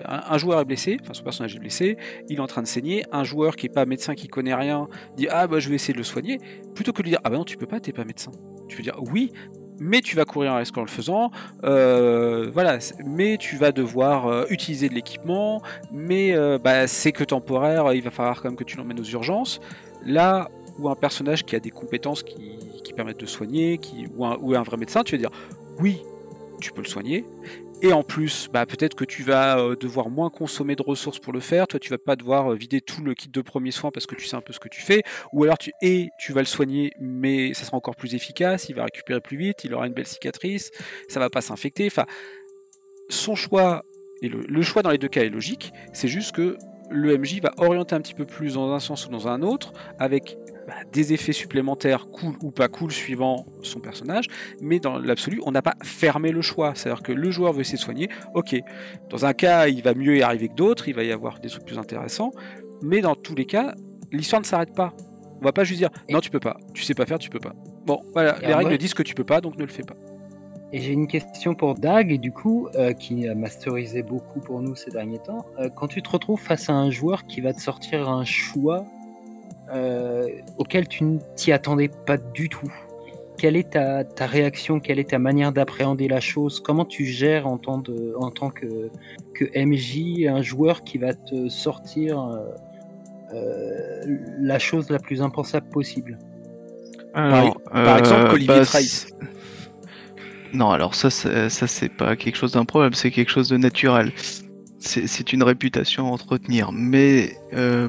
un, 0.04 0.38
joueur 0.38 0.60
est 0.60 0.64
blessé, 0.64 0.98
enfin 1.02 1.14
son 1.14 1.24
personnage 1.24 1.56
est 1.56 1.58
blessé, 1.58 1.96
il 2.28 2.36
est 2.36 2.40
en 2.40 2.46
train 2.46 2.62
de 2.62 2.66
saigner, 2.66 3.04
un 3.10 3.24
joueur 3.24 3.56
qui 3.56 3.66
est 3.66 3.74
pas 3.74 3.86
médecin, 3.86 4.14
qui 4.14 4.28
connaît 4.28 4.54
rien, 4.54 4.86
dit 5.16 5.28
ah 5.30 5.46
bah 5.46 5.58
je 5.58 5.68
vais 5.68 5.76
essayer 5.76 5.94
de 5.94 5.98
le 5.98 6.04
soigner, 6.04 6.38
plutôt 6.74 6.92
que 6.92 6.98
de 6.98 7.04
lui 7.04 7.10
dire 7.10 7.20
ah 7.24 7.30
bah 7.30 7.36
non 7.36 7.44
tu 7.44 7.56
peux 7.56 7.66
pas, 7.66 7.80
t'es 7.80 7.92
pas 7.92 8.04
médecin. 8.04 8.30
Tu 8.68 8.76
peux 8.76 8.82
dire 8.82 8.96
oui, 9.10 9.32
mais 9.80 10.02
tu 10.02 10.14
vas 10.14 10.24
courir 10.24 10.52
un 10.52 10.58
risque 10.58 10.76
en 10.76 10.82
le 10.82 10.88
faisant. 10.88 11.30
Euh, 11.64 12.50
voilà, 12.52 12.78
mais 13.04 13.38
tu 13.38 13.56
vas 13.56 13.72
devoir 13.72 14.26
euh, 14.26 14.44
utiliser 14.50 14.88
de 14.88 14.94
l'équipement, 14.94 15.62
mais 15.90 16.34
bah, 16.58 16.86
c'est 16.86 17.12
que 17.12 17.24
temporaire, 17.24 17.92
il 17.94 18.02
va 18.02 18.10
falloir 18.10 18.42
quand 18.42 18.48
même 18.48 18.56
que 18.56 18.64
tu 18.64 18.76
l'emmènes 18.76 19.00
aux 19.00 19.04
urgences. 19.04 19.60
Là 20.04 20.50
où 20.78 20.88
un 20.88 20.94
personnage 20.94 21.44
qui 21.44 21.56
a 21.56 21.60
des 21.60 21.70
compétences 21.70 22.22
qui, 22.22 22.58
permettent 22.94 23.20
de 23.20 23.26
soigner, 23.26 23.80
ou, 24.18 24.26
un, 24.26 24.36
ou 24.42 24.54
un 24.54 24.62
vrai 24.62 24.76
médecin, 24.76 25.02
tu 25.02 25.16
vas 25.16 25.18
dire 25.18 25.30
oui, 25.80 26.02
tu 26.60 26.72
peux 26.72 26.82
le 26.82 26.88
soigner, 26.88 27.24
et 27.82 27.92
en 27.92 28.04
plus, 28.04 28.48
bah, 28.52 28.64
peut-être 28.64 28.94
que 28.94 29.04
tu 29.04 29.24
vas 29.24 29.58
euh, 29.58 29.74
devoir 29.74 30.08
moins 30.08 30.30
consommer 30.30 30.76
de 30.76 30.82
ressources 30.82 31.18
pour 31.18 31.32
le 31.32 31.40
faire. 31.40 31.66
Toi, 31.66 31.80
tu 31.80 31.90
vas 31.90 31.98
pas 31.98 32.14
devoir 32.14 32.52
euh, 32.52 32.54
vider 32.54 32.80
tout 32.80 33.02
le 33.02 33.12
kit 33.12 33.28
de 33.28 33.40
premiers 33.42 33.72
soins 33.72 33.90
parce 33.90 34.06
que 34.06 34.14
tu 34.14 34.24
sais 34.24 34.36
un 34.36 34.40
peu 34.40 34.52
ce 34.52 34.60
que 34.60 34.68
tu 34.68 34.80
fais. 34.80 35.02
Ou 35.32 35.42
alors, 35.42 35.58
tu, 35.58 35.72
et 35.82 36.10
tu 36.20 36.32
vas 36.32 36.40
le 36.40 36.46
soigner, 36.46 36.92
mais 37.00 37.54
ça 37.54 37.64
sera 37.64 37.76
encore 37.76 37.96
plus 37.96 38.14
efficace. 38.14 38.68
Il 38.68 38.76
va 38.76 38.84
récupérer 38.84 39.20
plus 39.20 39.36
vite. 39.36 39.64
Il 39.64 39.74
aura 39.74 39.88
une 39.88 39.94
belle 39.94 40.06
cicatrice. 40.06 40.70
Ça 41.08 41.18
va 41.18 41.28
pas 41.28 41.40
s'infecter. 41.40 41.86
Enfin, 41.86 42.06
son 43.08 43.34
choix, 43.34 43.84
et 44.22 44.28
le 44.28 44.62
choix 44.62 44.82
dans 44.82 44.90
les 44.90 44.98
deux 44.98 45.08
cas 45.08 45.24
est 45.24 45.28
logique. 45.28 45.72
C'est 45.92 46.06
juste 46.06 46.36
que 46.36 46.56
le 46.88 47.18
MJ 47.18 47.40
va 47.40 47.52
orienter 47.56 47.94
un 47.96 48.00
petit 48.00 48.14
peu 48.14 48.26
plus 48.26 48.54
dans 48.54 48.72
un 48.72 48.78
sens 48.78 49.06
ou 49.06 49.10
dans 49.10 49.26
un 49.26 49.42
autre, 49.42 49.72
avec 49.98 50.36
bah, 50.66 50.74
des 50.92 51.12
effets 51.12 51.32
supplémentaires 51.32 52.06
cool 52.06 52.34
ou 52.42 52.50
pas 52.50 52.68
cool 52.68 52.92
suivant 52.92 53.46
son 53.62 53.80
personnage, 53.80 54.26
mais 54.60 54.78
dans 54.78 54.98
l'absolu, 54.98 55.40
on 55.44 55.50
n'a 55.50 55.62
pas 55.62 55.74
fermé 55.82 56.30
le 56.30 56.42
choix. 56.42 56.72
C'est-à-dire 56.74 57.02
que 57.02 57.12
le 57.12 57.30
joueur 57.30 57.52
veut 57.52 57.60
essayer 57.60 57.78
de 57.78 57.82
soigner, 57.82 58.08
ok. 58.34 58.56
Dans 59.10 59.24
un 59.26 59.32
cas, 59.32 59.68
il 59.68 59.82
va 59.82 59.94
mieux 59.94 60.18
y 60.18 60.22
arriver 60.22 60.48
que 60.48 60.54
d'autres, 60.54 60.88
il 60.88 60.94
va 60.94 61.02
y 61.02 61.12
avoir 61.12 61.40
des 61.40 61.48
trucs 61.48 61.64
plus 61.64 61.78
intéressants, 61.78 62.32
mais 62.82 63.00
dans 63.00 63.14
tous 63.14 63.34
les 63.34 63.46
cas, 63.46 63.74
l'histoire 64.12 64.40
ne 64.40 64.46
s'arrête 64.46 64.74
pas. 64.74 64.94
On 65.40 65.44
va 65.44 65.52
pas 65.52 65.64
juste 65.64 65.78
dire 65.78 65.90
non, 66.10 66.20
tu 66.20 66.30
peux 66.30 66.40
pas, 66.40 66.56
tu 66.74 66.82
sais 66.82 66.94
pas 66.94 67.06
faire, 67.06 67.18
tu 67.18 67.30
peux 67.30 67.40
pas. 67.40 67.54
Bon, 67.84 68.00
voilà, 68.12 68.38
les 68.40 68.54
règles 68.54 68.78
disent 68.78 68.94
que 68.94 69.02
tu 69.02 69.14
peux 69.14 69.24
pas, 69.24 69.40
donc 69.40 69.56
ne 69.56 69.64
le 69.64 69.70
fais 69.70 69.82
pas. 69.82 69.96
Et 70.74 70.80
j'ai 70.80 70.92
une 70.92 71.06
question 71.06 71.54
pour 71.54 71.74
Dag, 71.74 72.10
et 72.10 72.16
du 72.16 72.32
coup, 72.32 72.68
euh, 72.76 72.92
qui 72.94 73.28
a 73.28 73.34
masterisé 73.34 74.02
beaucoup 74.02 74.40
pour 74.40 74.62
nous 74.62 74.74
ces 74.74 74.90
derniers 74.90 75.18
temps. 75.18 75.44
Euh, 75.58 75.68
quand 75.68 75.88
tu 75.88 76.00
te 76.00 76.08
retrouves 76.08 76.40
face 76.40 76.70
à 76.70 76.72
un 76.72 76.90
joueur 76.90 77.26
qui 77.26 77.42
va 77.42 77.52
te 77.52 77.60
sortir 77.60 78.08
un 78.08 78.24
choix 78.24 78.86
euh, 79.72 80.28
auquel 80.58 80.86
tu 80.86 81.04
ne 81.04 81.18
t'y 81.34 81.50
attendais 81.50 81.88
pas 81.88 82.18
du 82.18 82.48
tout. 82.48 82.70
Quelle 83.38 83.56
est 83.56 83.70
ta, 83.70 84.04
réaction? 84.26 84.80
Quelle 84.80 84.98
est 84.98 85.10
ta 85.10 85.18
manière 85.18 85.50
d'appréhender 85.50 86.08
la 86.08 86.20
chose? 86.20 86.60
Comment 86.60 86.84
tu 86.84 87.06
gères 87.06 87.46
en 87.46 87.56
tant, 87.56 87.82
en 88.18 88.30
tant 88.30 88.50
que, 88.50 88.90
que, 89.34 89.44
MJ 89.56 90.26
un 90.28 90.42
joueur 90.42 90.82
qui 90.82 90.98
va 90.98 91.14
te 91.14 91.48
sortir 91.48 92.20
euh, 92.20 92.38
euh, 93.34 94.16
la 94.40 94.58
chose 94.58 94.90
la 94.90 94.98
plus 94.98 95.22
impensable 95.22 95.68
possible? 95.70 96.18
Par, 97.14 97.98
exemple, 97.98 98.34
Olivier 98.34 98.46
bah, 98.46 98.64
Trice. 98.64 99.08
Non, 100.52 100.70
alors 100.70 100.94
ça, 100.94 101.10
ça 101.10 101.66
c'est 101.66 101.88
pas 101.88 102.14
quelque 102.14 102.36
chose 102.36 102.52
d'improbable, 102.52 102.94
c'est 102.94 103.10
quelque 103.10 103.30
chose 103.30 103.48
de 103.48 103.56
naturel. 103.56 104.12
C'est 104.78 105.32
une 105.32 105.42
réputation 105.42 106.08
à 106.08 106.10
entretenir. 106.10 106.72
Mais 106.72 107.36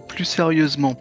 plus 0.07 0.25
sérieusement, 0.25 0.95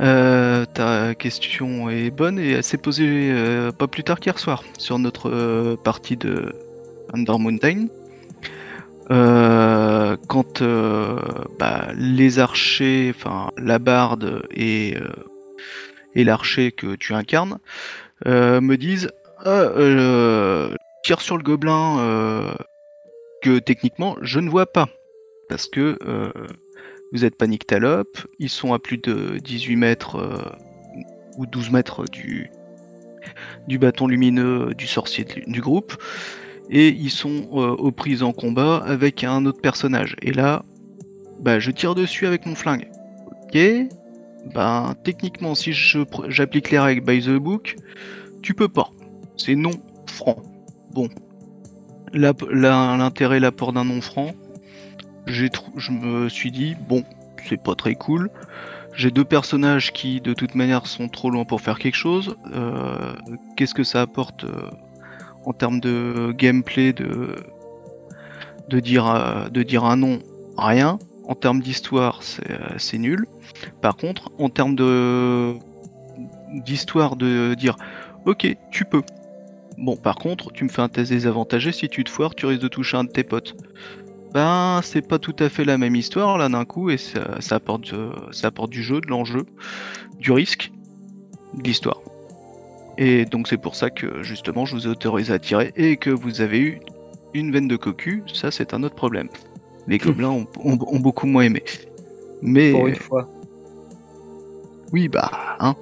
euh, 0.00 0.64
ta 0.64 1.14
question 1.14 1.90
est 1.90 2.10
bonne 2.10 2.38
et 2.38 2.52
elle 2.52 2.62
s'est 2.62 2.78
posée 2.78 3.30
euh, 3.32 3.70
pas 3.70 3.86
plus 3.86 4.02
tard 4.02 4.18
qu'hier 4.18 4.38
soir 4.38 4.64
sur 4.78 4.98
notre 4.98 5.28
euh, 5.28 5.76
partie 5.76 6.16
de 6.16 6.54
Under 7.12 7.38
Mountain. 7.38 7.88
quand 9.08 10.62
bah, 11.58 11.88
les 11.94 12.38
archers, 12.38 13.12
enfin 13.14 13.50
la 13.58 13.78
barde 13.78 14.46
et, 14.54 14.96
et 16.14 16.24
l'archer 16.24 16.72
que 16.72 16.94
tu 16.94 17.12
incarnes 17.12 17.58
me 18.24 18.76
disent 18.76 19.10
ah, 19.44 19.68
tire 21.02 21.20
sur 21.20 21.36
le 21.36 21.42
gobelin 21.42 22.54
que 23.42 23.58
techniquement 23.58 24.16
je 24.22 24.38
ne 24.38 24.48
vois 24.48 24.66
pas 24.66 24.88
parce 25.48 25.66
que 25.66 25.98
vous 27.12 27.24
êtes 27.24 27.36
panique 27.36 27.66
talope, 27.66 28.18
ils 28.38 28.48
sont 28.48 28.72
à 28.72 28.78
plus 28.78 28.98
de 28.98 29.38
18 29.42 29.76
mètres 29.76 30.16
euh, 30.16 30.42
ou 31.38 31.46
12 31.46 31.70
mètres 31.70 32.04
du, 32.04 32.50
du 33.68 33.78
bâton 33.78 34.06
lumineux 34.06 34.72
du 34.76 34.86
sorcier 34.86 35.26
du 35.46 35.60
groupe, 35.60 35.94
et 36.70 36.88
ils 36.88 37.10
sont 37.10 37.48
euh, 37.52 37.74
aux 37.76 37.90
prises 37.90 38.22
en 38.22 38.32
combat 38.32 38.76
avec 38.78 39.24
un 39.24 39.44
autre 39.46 39.60
personnage. 39.60 40.16
Et 40.22 40.32
là, 40.32 40.62
bah, 41.40 41.58
je 41.58 41.70
tire 41.70 41.94
dessus 41.94 42.26
avec 42.26 42.46
mon 42.46 42.54
flingue. 42.54 42.88
Ok, 43.44 43.58
ben 44.54 44.94
techniquement, 45.04 45.54
si 45.54 45.72
j'applique 45.72 46.70
les 46.70 46.78
règles 46.78 47.04
by 47.04 47.20
the 47.20 47.36
book, 47.36 47.76
tu 48.42 48.54
peux 48.54 48.68
pas. 48.68 48.90
C'est 49.36 49.56
non 49.56 49.72
franc. 50.06 50.36
Bon, 50.92 51.08
l'intérêt, 52.12 53.40
l'apport 53.40 53.72
d'un 53.72 53.84
non 53.84 54.00
franc, 54.00 54.32
je 55.30 55.90
me 55.90 56.28
suis 56.28 56.50
dit, 56.50 56.76
bon, 56.88 57.04
c'est 57.48 57.62
pas 57.62 57.74
très 57.74 57.94
cool. 57.94 58.30
J'ai 58.94 59.10
deux 59.10 59.24
personnages 59.24 59.92
qui, 59.92 60.20
de 60.20 60.34
toute 60.34 60.54
manière, 60.54 60.86
sont 60.86 61.08
trop 61.08 61.30
loin 61.30 61.44
pour 61.44 61.60
faire 61.60 61.78
quelque 61.78 61.96
chose. 61.96 62.36
Euh, 62.52 63.14
qu'est-ce 63.56 63.74
que 63.74 63.84
ça 63.84 64.02
apporte 64.02 64.44
euh, 64.44 64.68
en 65.44 65.52
termes 65.52 65.80
de 65.80 66.34
gameplay 66.36 66.92
de, 66.92 67.36
de, 68.68 68.80
dire, 68.80 69.06
euh, 69.06 69.48
de 69.48 69.62
dire 69.62 69.84
un 69.84 69.96
nom 69.96 70.18
Rien. 70.58 70.98
en 71.26 71.34
termes 71.34 71.60
d'histoire, 71.60 72.20
c'est 72.76 72.98
nul. 72.98 73.24
Par 73.80 73.96
contre, 73.96 74.30
en 74.38 74.50
termes 74.50 74.76
d'histoire 76.66 77.16
de 77.16 77.54
dire 77.54 77.76
ok, 78.26 78.54
tu 78.70 78.84
peux. 78.84 79.02
Bon, 79.78 79.96
par 79.96 80.16
contre, 80.16 80.52
tu 80.52 80.64
me 80.64 80.68
fais 80.68 80.82
un 80.82 80.90
test 80.90 81.10
désavantagé, 81.10 81.72
si 81.72 81.88
tu 81.88 82.04
te 82.04 82.10
foires, 82.10 82.34
tu 82.34 82.44
risques 82.44 82.60
de 82.60 82.68
toucher 82.68 82.98
un 82.98 83.04
de 83.04 83.08
tes 83.08 83.24
potes. 83.24 83.54
Ben, 84.32 84.80
c'est 84.82 85.06
pas 85.06 85.18
tout 85.18 85.34
à 85.40 85.48
fait 85.48 85.64
la 85.64 85.76
même 85.76 85.96
histoire 85.96 86.38
là 86.38 86.48
d'un 86.48 86.64
coup, 86.64 86.90
et 86.90 86.98
ça, 86.98 87.38
apporte, 87.50 87.92
ça 88.30 88.48
apporte 88.48 88.70
du 88.70 88.82
jeu, 88.82 89.00
de 89.00 89.08
l'enjeu, 89.08 89.44
du 90.18 90.30
risque, 90.30 90.70
de 91.54 91.64
l'histoire. 91.64 92.00
Et 92.96 93.24
donc 93.24 93.48
c'est 93.48 93.56
pour 93.56 93.74
ça 93.74 93.90
que 93.90 94.22
justement 94.22 94.66
je 94.66 94.76
vous 94.76 94.86
ai 94.86 94.90
autorisé 94.90 95.32
à 95.32 95.38
tirer 95.38 95.72
et 95.74 95.96
que 95.96 96.10
vous 96.10 96.40
avez 96.42 96.60
eu 96.60 96.80
une 97.34 97.50
veine 97.50 97.66
de 97.66 97.76
cocu, 97.76 98.22
ça 98.32 98.50
c'est 98.50 98.74
un 98.74 98.82
autre 98.82 98.94
problème. 98.94 99.28
Les 99.86 99.98
gobelins 99.98 100.46
ont, 100.62 100.76
beaucoup 100.76 101.26
moins 101.26 101.42
aimé. 101.42 101.64
Mais. 102.42 102.72
Pour 102.72 102.86
une 102.86 102.94
fois. 102.94 103.28
Oui, 104.92 105.08
bah, 105.08 105.56
hein. 105.58 105.74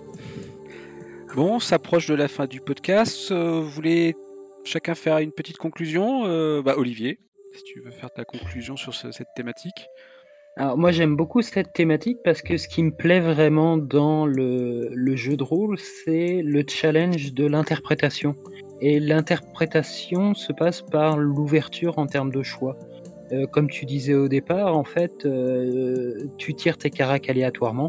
Bon, 1.34 1.56
on 1.56 1.60
s'approche 1.60 2.06
de 2.06 2.14
la 2.14 2.28
fin 2.28 2.46
du 2.46 2.60
podcast. 2.60 3.30
Euh, 3.30 3.60
vous 3.60 3.68
voulez 3.68 4.16
chacun 4.64 4.94
faire 4.94 5.18
une 5.18 5.32
petite 5.32 5.58
conclusion? 5.58 6.22
Euh, 6.26 6.62
Bah, 6.62 6.74
Olivier, 6.76 7.18
si 7.52 7.62
tu 7.64 7.80
veux 7.80 7.90
faire 7.90 8.10
ta 8.10 8.24
conclusion 8.24 8.76
sur 8.76 8.94
cette 8.94 9.28
thématique. 9.34 9.88
Alors 10.56 10.76
moi 10.76 10.90
j'aime 10.90 11.14
beaucoup 11.14 11.40
cette 11.40 11.72
thématique 11.72 12.18
parce 12.24 12.42
que 12.42 12.56
ce 12.56 12.66
qui 12.66 12.82
me 12.82 12.90
plaît 12.90 13.20
vraiment 13.20 13.76
dans 13.76 14.26
le, 14.26 14.90
jeu 15.14 15.36
de 15.36 15.44
rôle, 15.44 15.78
c'est 15.78 16.42
le 16.42 16.64
challenge 16.68 17.32
de 17.32 17.46
l'interprétation. 17.46 18.34
Et 18.80 18.98
l'interprétation 18.98 20.34
se 20.34 20.52
passe 20.52 20.82
par 20.82 21.16
l'ouverture 21.16 21.98
en 21.98 22.06
termes 22.06 22.32
de 22.32 22.42
choix. 22.42 22.76
Euh, 23.30 23.46
comme 23.46 23.68
tu 23.70 23.84
disais 23.84 24.14
au 24.14 24.26
départ, 24.26 24.76
en 24.76 24.84
fait, 24.84 25.26
euh, 25.26 26.26
tu 26.38 26.54
tires 26.54 26.76
tes 26.78 26.90
caracs 26.90 27.28
aléatoirement, 27.28 27.88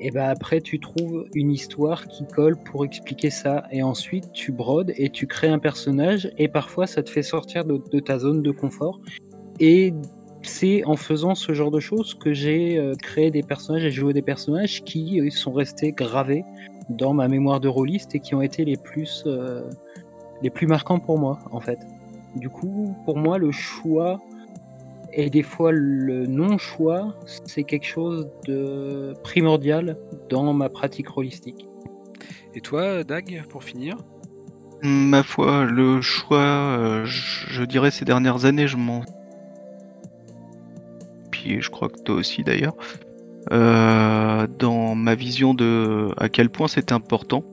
et 0.00 0.10
ben 0.10 0.28
après 0.28 0.60
tu 0.60 0.80
trouves 0.80 1.26
une 1.34 1.50
histoire 1.50 2.06
qui 2.06 2.26
colle 2.26 2.56
pour 2.56 2.84
expliquer 2.84 3.30
ça, 3.30 3.64
et 3.70 3.82
ensuite 3.82 4.32
tu 4.32 4.52
brodes 4.52 4.92
et 4.96 5.10
tu 5.10 5.26
crées 5.26 5.48
un 5.48 5.58
personnage, 5.58 6.30
et 6.38 6.48
parfois 6.48 6.86
ça 6.86 7.02
te 7.02 7.10
fait 7.10 7.22
sortir 7.22 7.64
de, 7.64 8.00
ta 8.00 8.18
zone 8.18 8.42
de 8.42 8.50
confort. 8.50 9.00
Et 9.60 9.92
c'est 10.42 10.84
en 10.84 10.96
faisant 10.96 11.34
ce 11.34 11.52
genre 11.52 11.70
de 11.70 11.80
choses 11.80 12.14
que 12.14 12.32
j'ai 12.32 12.78
euh, 12.78 12.94
créé 12.94 13.30
des 13.30 13.42
personnages 13.42 13.84
et 13.84 13.90
joué 13.90 14.12
des 14.12 14.22
personnages 14.22 14.84
qui 14.84 15.20
sont 15.30 15.52
restés 15.52 15.92
gravés 15.92 16.44
dans 16.88 17.12
ma 17.12 17.28
mémoire 17.28 17.60
de 17.60 17.68
rôliste 17.68 18.14
et 18.14 18.20
qui 18.20 18.34
ont 18.34 18.42
été 18.42 18.64
les 18.64 18.76
plus 18.76 19.26
les 20.42 20.50
plus 20.50 20.66
marquants 20.66 21.00
pour 21.00 21.18
moi, 21.18 21.38
en 21.50 21.60
fait. 21.60 21.78
Du 22.36 22.48
coup, 22.48 22.94
pour 23.04 23.16
moi, 23.16 23.38
le 23.38 23.50
choix 23.50 24.20
et 25.12 25.30
des 25.30 25.42
fois 25.42 25.72
le 25.72 26.26
non-choix, 26.26 27.14
c'est 27.44 27.64
quelque 27.64 27.86
chose 27.86 28.28
de 28.46 29.14
primordial 29.22 29.96
dans 30.28 30.52
ma 30.52 30.68
pratique 30.68 31.16
holistique. 31.16 31.66
Et 32.54 32.60
toi, 32.60 33.04
Dag, 33.04 33.44
pour 33.48 33.64
finir? 33.64 33.96
Ma 34.82 35.22
foi, 35.22 35.64
le 35.64 36.00
choix, 36.00 36.38
euh, 36.38 37.04
je, 37.04 37.64
dirais 37.64 37.90
ces 37.90 38.04
dernières 38.04 38.44
années, 38.44 38.68
je 38.68 38.76
m'en. 38.76 39.02
Puis 41.30 41.60
je 41.60 41.70
crois 41.70 41.88
que 41.88 42.00
toi 42.00 42.14
aussi 42.14 42.44
d'ailleurs. 42.44 42.76
Euh, 43.50 44.46
dans 44.58 44.94
ma 44.94 45.14
vision 45.14 45.54
de 45.54 46.10
à 46.18 46.28
quel 46.28 46.50
point 46.50 46.68
c'est 46.68 46.92
important 46.92 47.44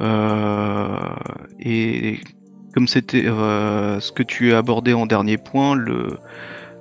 euh, 0.00 0.96
et 1.58 2.20
comme 2.72 2.88
c'était 2.88 3.26
euh, 3.26 4.00
ce 4.00 4.12
que 4.12 4.22
tu 4.22 4.52
as 4.52 4.58
abordé 4.58 4.92
en 4.92 5.06
dernier 5.06 5.38
point, 5.38 5.74
le 5.74 6.18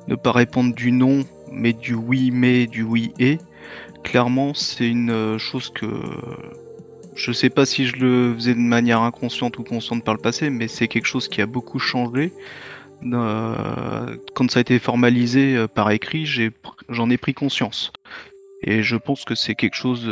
ne 0.07 0.15
pas 0.15 0.31
répondre 0.31 0.73
du 0.73 0.91
non, 0.91 1.23
mais 1.51 1.73
du 1.73 1.93
oui, 1.93 2.31
mais, 2.31 2.65
du 2.65 2.81
oui 2.81 3.13
et, 3.19 3.37
clairement, 4.03 4.53
c'est 4.53 4.87
une 4.87 5.11
euh, 5.11 5.37
chose 5.37 5.69
que 5.69 5.85
je 7.15 7.31
sais 7.31 7.49
pas 7.49 7.65
si 7.65 7.85
je 7.85 7.97
le 7.97 8.33
faisais 8.33 8.55
de 8.55 8.59
manière 8.59 9.01
inconsciente 9.01 9.59
ou 9.59 9.63
consciente 9.63 10.03
par 10.03 10.15
le 10.15 10.19
passé, 10.19 10.49
mais 10.49 10.67
c'est 10.67 10.87
quelque 10.87 11.05
chose 11.05 11.27
qui 11.27 11.41
a 11.41 11.45
beaucoup 11.45 11.77
changé. 11.77 12.33
quand 13.03 14.49
ça 14.49 14.59
a 14.59 14.61
été 14.61 14.79
formalisé 14.79 15.65
par 15.75 15.91
écrit, 15.91 16.25
j'en 16.89 17.09
ai, 17.09 17.17
pris 17.17 17.33
conscience. 17.33 17.91
Et 18.63 18.81
je 18.81 18.95
pense 18.95 19.25
que 19.25 19.35
c'est 19.35 19.55
quelque 19.55 19.75
chose 19.75 20.09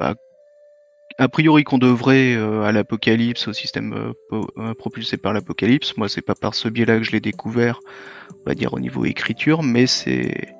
bah, 0.00 0.14
a 1.18 1.28
priori 1.28 1.64
qu'on 1.64 1.78
devrait 1.78 2.34
euh, 2.34 2.62
à 2.62 2.72
l'apocalypse, 2.72 3.48
au 3.48 3.52
système 3.52 4.14
euh, 4.32 4.42
euh, 4.58 4.74
propulsé 4.74 5.16
par 5.16 5.32
l'apocalypse. 5.32 5.96
Moi, 5.96 6.08
c'est 6.08 6.22
pas 6.22 6.34
par 6.34 6.54
ce 6.54 6.68
biais-là 6.68 6.98
que 6.98 7.04
je 7.04 7.12
l'ai 7.12 7.20
découvert, 7.20 7.80
on 8.30 8.48
va 8.48 8.54
dire 8.54 8.74
au 8.74 8.80
niveau 8.80 9.04
écriture, 9.04 9.62
mais 9.62 9.86
c'est, 9.86 10.54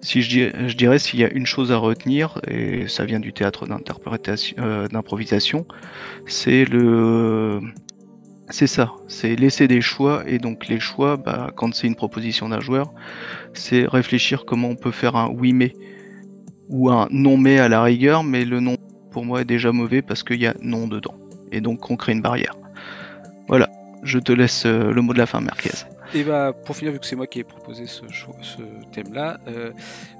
si 0.00 0.22
je 0.22 0.76
dirais, 0.76 0.98
s'il 0.98 1.20
y 1.20 1.24
a 1.24 1.30
une 1.32 1.46
chose 1.46 1.72
à 1.72 1.76
retenir, 1.76 2.40
et 2.48 2.88
ça 2.88 3.04
vient 3.04 3.20
du 3.20 3.32
théâtre 3.32 3.66
d'interprétation, 3.66 4.56
d'improvisation, 4.90 5.66
c'est 6.26 6.64
le, 6.64 7.60
c'est 8.50 8.66
ça, 8.66 8.92
c'est 9.08 9.36
laisser 9.36 9.68
des 9.68 9.80
choix, 9.80 10.22
et 10.26 10.38
donc 10.38 10.68
les 10.68 10.80
choix, 10.80 11.16
bah, 11.16 11.50
quand 11.56 11.74
c'est 11.74 11.86
une 11.86 11.96
proposition 11.96 12.48
d'un 12.48 12.60
joueur, 12.60 12.92
c'est 13.54 13.86
réfléchir 13.86 14.44
comment 14.44 14.68
on 14.68 14.76
peut 14.76 14.90
faire 14.90 15.16
un 15.16 15.28
oui 15.28 15.52
mais 15.52 15.72
ou 16.68 16.90
un 16.90 17.08
non 17.10 17.36
mais 17.36 17.58
à 17.58 17.68
la 17.68 17.82
rigueur, 17.82 18.24
mais 18.24 18.44
le 18.44 18.60
non 18.60 18.76
pour 19.14 19.24
moi 19.24 19.42
est 19.42 19.44
déjà 19.44 19.70
mauvais 19.70 20.02
parce 20.02 20.24
qu'il 20.24 20.40
y 20.42 20.46
a 20.46 20.54
non 20.60 20.88
dedans. 20.88 21.14
Et 21.52 21.60
donc 21.60 21.88
on 21.88 21.96
crée 21.96 22.12
une 22.12 22.20
barrière. 22.20 22.56
Voilà, 23.46 23.70
je 24.02 24.18
te 24.18 24.32
laisse 24.32 24.66
euh, 24.66 24.90
le 24.90 25.02
mot 25.02 25.12
de 25.12 25.18
la 25.18 25.26
fin, 25.26 25.40
Merquez. 25.40 25.70
Et 26.14 26.24
bah 26.24 26.52
pour 26.52 26.76
finir, 26.76 26.92
vu 26.92 26.98
que 26.98 27.06
c'est 27.06 27.14
moi 27.14 27.28
qui 27.28 27.38
ai 27.38 27.44
proposé 27.44 27.86
ce, 27.86 28.02
ce 28.08 28.62
thème-là, 28.92 29.38
euh, 29.46 29.70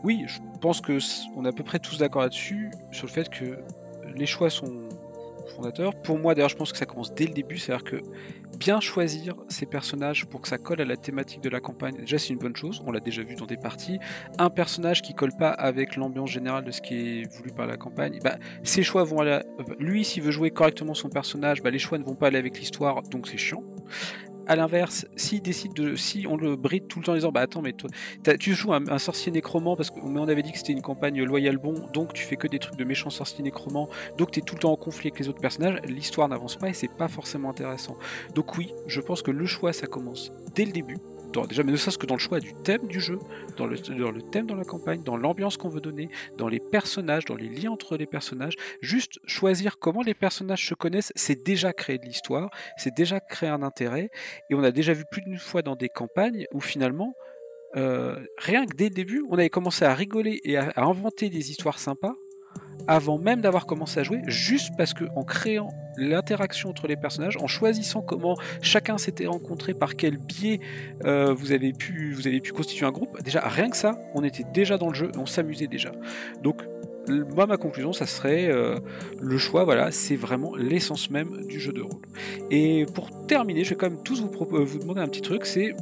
oui, 0.04 0.24
je 0.28 0.38
pense 0.60 0.80
que 0.80 0.98
on 1.34 1.44
est 1.44 1.48
à 1.48 1.52
peu 1.52 1.64
près 1.64 1.80
tous 1.80 1.98
d'accord 1.98 2.22
là-dessus 2.22 2.70
sur 2.92 3.08
le 3.08 3.12
fait 3.12 3.28
que 3.28 3.58
les 4.14 4.26
choix 4.26 4.48
sont 4.48 4.88
fondateurs. 5.48 5.94
Pour 6.02 6.18
moi, 6.18 6.34
d'ailleurs, 6.34 6.48
je 6.48 6.56
pense 6.56 6.72
que 6.72 6.78
ça 6.78 6.86
commence 6.86 7.14
dès 7.14 7.26
le 7.26 7.32
début, 7.32 7.58
c'est-à-dire 7.58 7.84
que 7.84 7.96
bien 8.58 8.80
choisir 8.80 9.34
ces 9.48 9.66
personnages 9.66 10.26
pour 10.26 10.40
que 10.40 10.48
ça 10.48 10.58
colle 10.58 10.80
à 10.80 10.84
la 10.84 10.96
thématique 10.96 11.40
de 11.40 11.48
la 11.48 11.60
campagne, 11.60 11.96
déjà 11.96 12.18
c'est 12.18 12.32
une 12.32 12.38
bonne 12.38 12.56
chose, 12.56 12.82
on 12.86 12.92
l'a 12.92 13.00
déjà 13.00 13.22
vu 13.22 13.34
dans 13.34 13.46
des 13.46 13.56
parties. 13.56 13.98
Un 14.38 14.50
personnage 14.50 15.02
qui 15.02 15.14
colle 15.14 15.32
pas 15.36 15.50
avec 15.50 15.96
l'ambiance 15.96 16.30
générale 16.30 16.64
de 16.64 16.70
ce 16.70 16.80
qui 16.80 16.94
est 16.94 17.36
voulu 17.36 17.50
par 17.52 17.66
la 17.66 17.76
campagne, 17.76 18.18
bah, 18.22 18.36
ses 18.62 18.82
choix 18.82 19.04
vont 19.04 19.20
aller. 19.20 19.40
Lui, 19.78 20.04
s'il 20.04 20.22
veut 20.22 20.30
jouer 20.30 20.50
correctement 20.50 20.94
son 20.94 21.08
personnage, 21.08 21.62
bah, 21.62 21.70
les 21.70 21.78
choix 21.78 21.98
ne 21.98 22.04
vont 22.04 22.14
pas 22.14 22.28
aller 22.28 22.38
avec 22.38 22.58
l'histoire, 22.58 23.02
donc 23.02 23.26
c'est 23.28 23.38
chiant 23.38 23.62
à 24.46 24.56
l'inverse, 24.56 25.06
s'il 25.16 25.42
décide 25.42 25.74
de, 25.74 25.96
si 25.96 26.26
on 26.28 26.36
le 26.36 26.56
bride 26.56 26.88
tout 26.88 26.98
le 26.98 27.04
temps 27.04 27.12
en 27.12 27.16
disant, 27.16 27.32
bah 27.32 27.40
attends, 27.40 27.62
mais 27.62 27.72
toi, 27.72 27.88
tu 28.38 28.54
joues 28.54 28.72
un, 28.72 28.98
sorcier 28.98 29.32
nécromant 29.32 29.76
parce 29.76 29.90
qu'on 29.90 30.16
on 30.16 30.28
avait 30.28 30.42
dit 30.42 30.52
que 30.52 30.58
c'était 30.58 30.72
une 30.72 30.82
campagne 30.82 31.22
loyale 31.22 31.58
bon, 31.58 31.74
donc 31.92 32.12
tu 32.12 32.24
fais 32.24 32.36
que 32.36 32.46
des 32.46 32.58
trucs 32.58 32.76
de 32.76 32.84
méchants 32.84 33.10
sorciers 33.10 33.42
nécromants, 33.42 33.88
donc 34.16 34.30
tu 34.30 34.40
es 34.40 34.42
tout 34.42 34.54
le 34.54 34.60
temps 34.60 34.72
en 34.72 34.76
conflit 34.76 35.08
avec 35.08 35.18
les 35.18 35.28
autres 35.28 35.40
personnages, 35.40 35.80
l'histoire 35.86 36.28
n'avance 36.28 36.56
pas 36.56 36.68
et 36.68 36.72
c'est 36.72 36.88
pas 36.88 37.08
forcément 37.08 37.50
intéressant. 37.50 37.96
Donc 38.34 38.56
oui, 38.56 38.72
je 38.86 39.00
pense 39.00 39.22
que 39.22 39.30
le 39.30 39.46
choix 39.46 39.72
ça 39.72 39.86
commence 39.86 40.32
dès 40.54 40.64
le 40.64 40.72
début 40.72 40.98
déjà, 41.42 41.62
mais 41.62 41.72
ne 41.72 41.76
serait-ce 41.76 41.98
que 41.98 42.06
dans 42.06 42.14
le 42.14 42.20
choix 42.20 42.40
du 42.40 42.54
thème 42.54 42.86
du 42.86 43.00
jeu, 43.00 43.18
dans 43.56 43.66
le, 43.66 43.76
thème 44.22 44.46
dans 44.46 44.54
la 44.54 44.64
campagne, 44.64 45.02
dans 45.02 45.16
l'ambiance 45.16 45.56
qu'on 45.56 45.68
veut 45.68 45.80
donner, 45.80 46.08
dans 46.36 46.48
les 46.48 46.60
personnages, 46.60 47.24
dans 47.24 47.36
les 47.36 47.48
liens 47.48 47.70
entre 47.70 47.96
les 47.96 48.06
personnages. 48.06 48.54
Juste 48.80 49.18
choisir 49.26 49.78
comment 49.78 50.02
les 50.02 50.14
personnages 50.14 50.66
se 50.66 50.74
connaissent, 50.74 51.12
c'est 51.16 51.44
déjà 51.44 51.72
créer 51.72 51.98
de 51.98 52.06
l'histoire, 52.06 52.50
c'est 52.76 52.94
déjà 52.94 53.20
créer 53.20 53.50
un 53.50 53.62
intérêt. 53.62 54.10
Et 54.50 54.54
on 54.54 54.62
a 54.62 54.70
déjà 54.70 54.92
vu 54.92 55.04
plus 55.10 55.22
d'une 55.22 55.38
fois 55.38 55.62
dans 55.62 55.76
des 55.76 55.88
campagnes 55.88 56.46
où 56.52 56.60
finalement, 56.60 57.14
euh, 57.76 58.16
rien 58.38 58.66
que 58.66 58.74
dès 58.74 58.88
le 58.88 58.94
début, 58.94 59.24
on 59.28 59.34
avait 59.34 59.50
commencé 59.50 59.84
à 59.84 59.94
rigoler 59.94 60.40
et 60.44 60.56
à 60.56 60.72
inventer 60.76 61.28
des 61.28 61.50
histoires 61.50 61.78
sympas 61.78 62.14
avant 62.86 63.18
même 63.18 63.40
d'avoir 63.40 63.66
commencé 63.66 64.00
à 64.00 64.02
jouer, 64.02 64.20
juste 64.26 64.72
parce 64.76 64.94
que 64.94 65.04
en 65.16 65.24
créant 65.24 65.72
l'interaction 65.96 66.70
entre 66.70 66.86
les 66.86 66.96
personnages, 66.96 67.36
en 67.40 67.46
choisissant 67.46 68.02
comment 68.02 68.36
chacun 68.62 68.98
s'était 68.98 69.26
rencontré, 69.26 69.74
par 69.74 69.96
quel 69.96 70.16
biais 70.16 70.60
euh, 71.04 71.32
vous, 71.32 71.52
avez 71.52 71.72
pu, 71.72 72.52
constituer 72.54 72.86
un 72.86 72.90
groupe, 72.90 73.22
déjà 73.22 73.40
rien 73.40 73.70
que 73.70 73.76
ça, 73.76 73.98
on 74.14 74.24
était 74.24 74.44
déjà 74.52 74.76
dans 74.76 74.88
le 74.88 74.94
jeu, 74.94 75.10
on 75.16 75.26
s'amusait 75.26 75.66
déjà. 75.66 75.92
Donc 76.42 76.62
moi 77.34 77.46
ma 77.46 77.58
conclusion 77.58 77.92
ça 77.92 78.06
serait 78.06 78.48
euh, 78.48 78.78
le 79.20 79.36
choix 79.36 79.64
voilà 79.64 79.90
c'est 79.90 80.16
vraiment 80.16 80.56
l'essence 80.56 81.10
même 81.10 81.46
du 81.48 81.60
jeu 81.60 81.70
de 81.70 81.82
rôle 81.82 82.00
et 82.50 82.86
pour 82.94 83.26
terminer 83.26 83.62
je 83.62 83.68
vais 83.70 83.76
quand 83.76 83.90
même 83.90 84.02
tous 84.02 84.22
vous, 84.22 84.30
euh, 84.56 84.64
vous 84.64 84.78
demander 84.78 85.02
un 85.02 85.08
petit 85.08 85.20
truc 85.20 85.44
c'est 85.44 85.74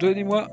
donnez-moi 0.00 0.48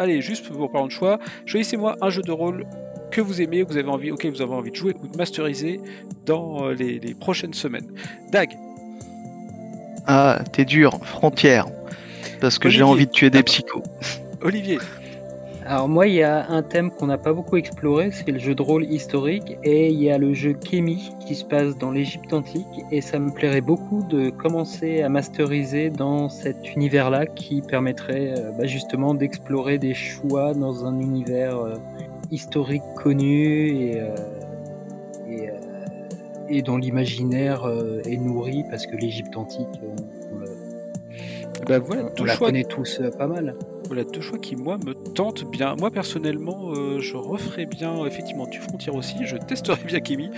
allez 0.00 0.20
juste 0.20 0.48
pour 0.48 0.68
parler 0.68 0.88
de 0.88 0.92
choix 0.92 1.20
choisissez-moi 1.46 1.96
un 2.00 2.10
jeu 2.10 2.22
de 2.22 2.32
rôle 2.32 2.66
que 3.12 3.20
vous 3.20 3.40
aimez, 3.40 3.62
que 3.62 3.68
vous 3.68 3.76
avez 3.76 3.88
envie, 3.88 4.10
auquel 4.10 4.32
vous 4.32 4.42
avez 4.42 4.54
envie 4.54 4.70
de 4.70 4.76
jouer 4.76 4.96
ou 5.00 5.06
de 5.06 5.16
masteriser 5.16 5.80
dans 6.26 6.64
euh, 6.64 6.74
les, 6.74 7.14
prochaines 7.14 7.54
semaines. 7.54 7.86
Dag 8.32 8.50
Ah, 10.06 10.40
t'es 10.52 10.64
dur, 10.64 10.98
frontière. 11.04 11.66
Parce 12.40 12.58
que 12.58 12.68
j'ai 12.68 12.82
envie 12.82 13.06
de 13.06 13.12
tuer 13.12 13.30
des 13.30 13.42
psychos. 13.42 13.84
Olivier 14.42 14.78
Alors 15.66 15.88
moi, 15.88 16.08
il 16.08 16.14
y 16.14 16.22
a 16.22 16.48
un 16.48 16.62
thème 16.62 16.90
qu'on 16.90 17.06
n'a 17.06 17.18
pas 17.18 17.32
beaucoup 17.32 17.56
exploré, 17.56 18.10
c'est 18.10 18.32
le 18.32 18.40
jeu 18.40 18.54
de 18.54 18.62
rôle 18.62 18.84
historique, 18.84 19.58
et 19.62 19.90
il 19.90 20.02
y 20.02 20.10
a 20.10 20.18
le 20.18 20.32
jeu 20.32 20.54
Kémi 20.54 21.12
qui 21.24 21.34
se 21.36 21.44
passe 21.44 21.76
dans 21.76 21.92
l'Égypte 21.92 22.32
antique, 22.32 22.66
et 22.90 23.00
ça 23.00 23.18
me 23.18 23.30
plairait 23.30 23.60
beaucoup 23.60 24.02
de 24.08 24.30
commencer 24.30 25.02
à 25.02 25.08
masteriser 25.08 25.90
dans 25.90 26.28
cet 26.28 26.74
univers-là 26.74 27.26
qui 27.26 27.60
permettrait 27.62 28.34
euh, 28.36 28.50
bah, 28.58 28.66
justement 28.66 29.14
d'explorer 29.14 29.78
des 29.78 29.94
choix 29.94 30.54
dans 30.54 30.84
un 30.84 30.98
univers 30.98 31.58
euh, 31.58 31.74
historique 32.32 32.82
connu 32.96 33.68
et, 33.68 34.00
euh, 34.00 34.14
et, 35.28 35.48
euh, 35.50 35.52
et 36.48 36.62
dont 36.62 36.76
l'imaginaire 36.78 37.64
euh, 37.64 38.00
est 38.04 38.16
nourri 38.16 38.64
parce 38.70 38.86
que 38.86 38.96
l'Égypte 38.96 39.36
antique, 39.36 39.68
euh, 39.84 39.94
on, 40.32 40.38
le- 40.38 40.46
Bah 41.66 41.78
voilà, 41.78 42.04
on 42.18 42.24
la 42.24 42.34
choix, 42.34 42.48
connaît 42.48 42.64
tous 42.64 43.00
euh, 43.00 43.10
pas 43.10 43.26
mal. 43.28 43.54
voilà 43.86 44.02
deux 44.04 44.20
choix 44.22 44.38
qui 44.38 44.56
moi 44.56 44.78
me 44.84 44.94
tentent 44.94 45.44
bien. 45.50 45.76
Moi 45.78 45.90
personnellement, 45.90 46.72
euh, 46.74 46.98
je 47.00 47.16
referai 47.16 47.66
bien 47.66 48.04
effectivement 48.06 48.46
du 48.46 48.58
Frontier 48.58 48.90
aussi. 48.92 49.16
Je 49.24 49.36
testerai 49.36 49.78
bien 49.86 50.00
Kimi 50.00 50.30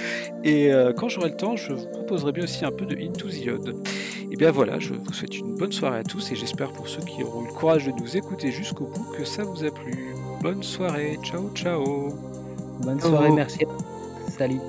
et 0.43 0.73
euh, 0.73 0.93
quand 0.93 1.09
j'aurai 1.09 1.31
le 1.31 1.37
temps, 1.37 1.57
je 1.57 1.73
vous 1.73 1.87
proposerai 1.87 2.33
bien 2.33 2.45
aussi 2.45 2.65
un 2.65 2.73
peu 2.73 2.85
de 2.87 2.95
Into 2.97 3.29
the 3.29 3.49
Odd. 3.49 3.75
Et 4.33 4.37
bien 4.37 4.51
voilà, 4.51 4.81
je 4.81 4.95
vous 4.95 5.13
souhaite 5.13 5.39
une 5.39 5.55
bonne 5.55 5.71
soirée 5.73 5.99
à 6.01 6.03
tous 6.03 6.33
et 6.33 6.35
j'espère 6.37 6.73
pour 6.73 6.89
ceux 6.89 7.03
qui 7.03 7.23
auront 7.23 7.45
eu 7.45 7.47
le 7.47 7.53
courage 7.53 7.87
de 7.87 7.93
nous 7.93 8.17
écouter 8.17 8.51
jusqu'au 8.51 8.87
bout 8.87 9.07
que 9.17 9.25
ça 9.25 9.45
vous 9.45 9.65
a 9.65 9.71
plu. 9.71 10.15
Bonne 10.45 10.63
soirée, 10.63 11.19
ciao 11.23 11.51
ciao. 11.55 12.13
Bonne 12.83 13.01
Ciao. 13.01 13.13
soirée, 13.13 13.31
merci. 13.31 13.65
Salut. 14.37 14.61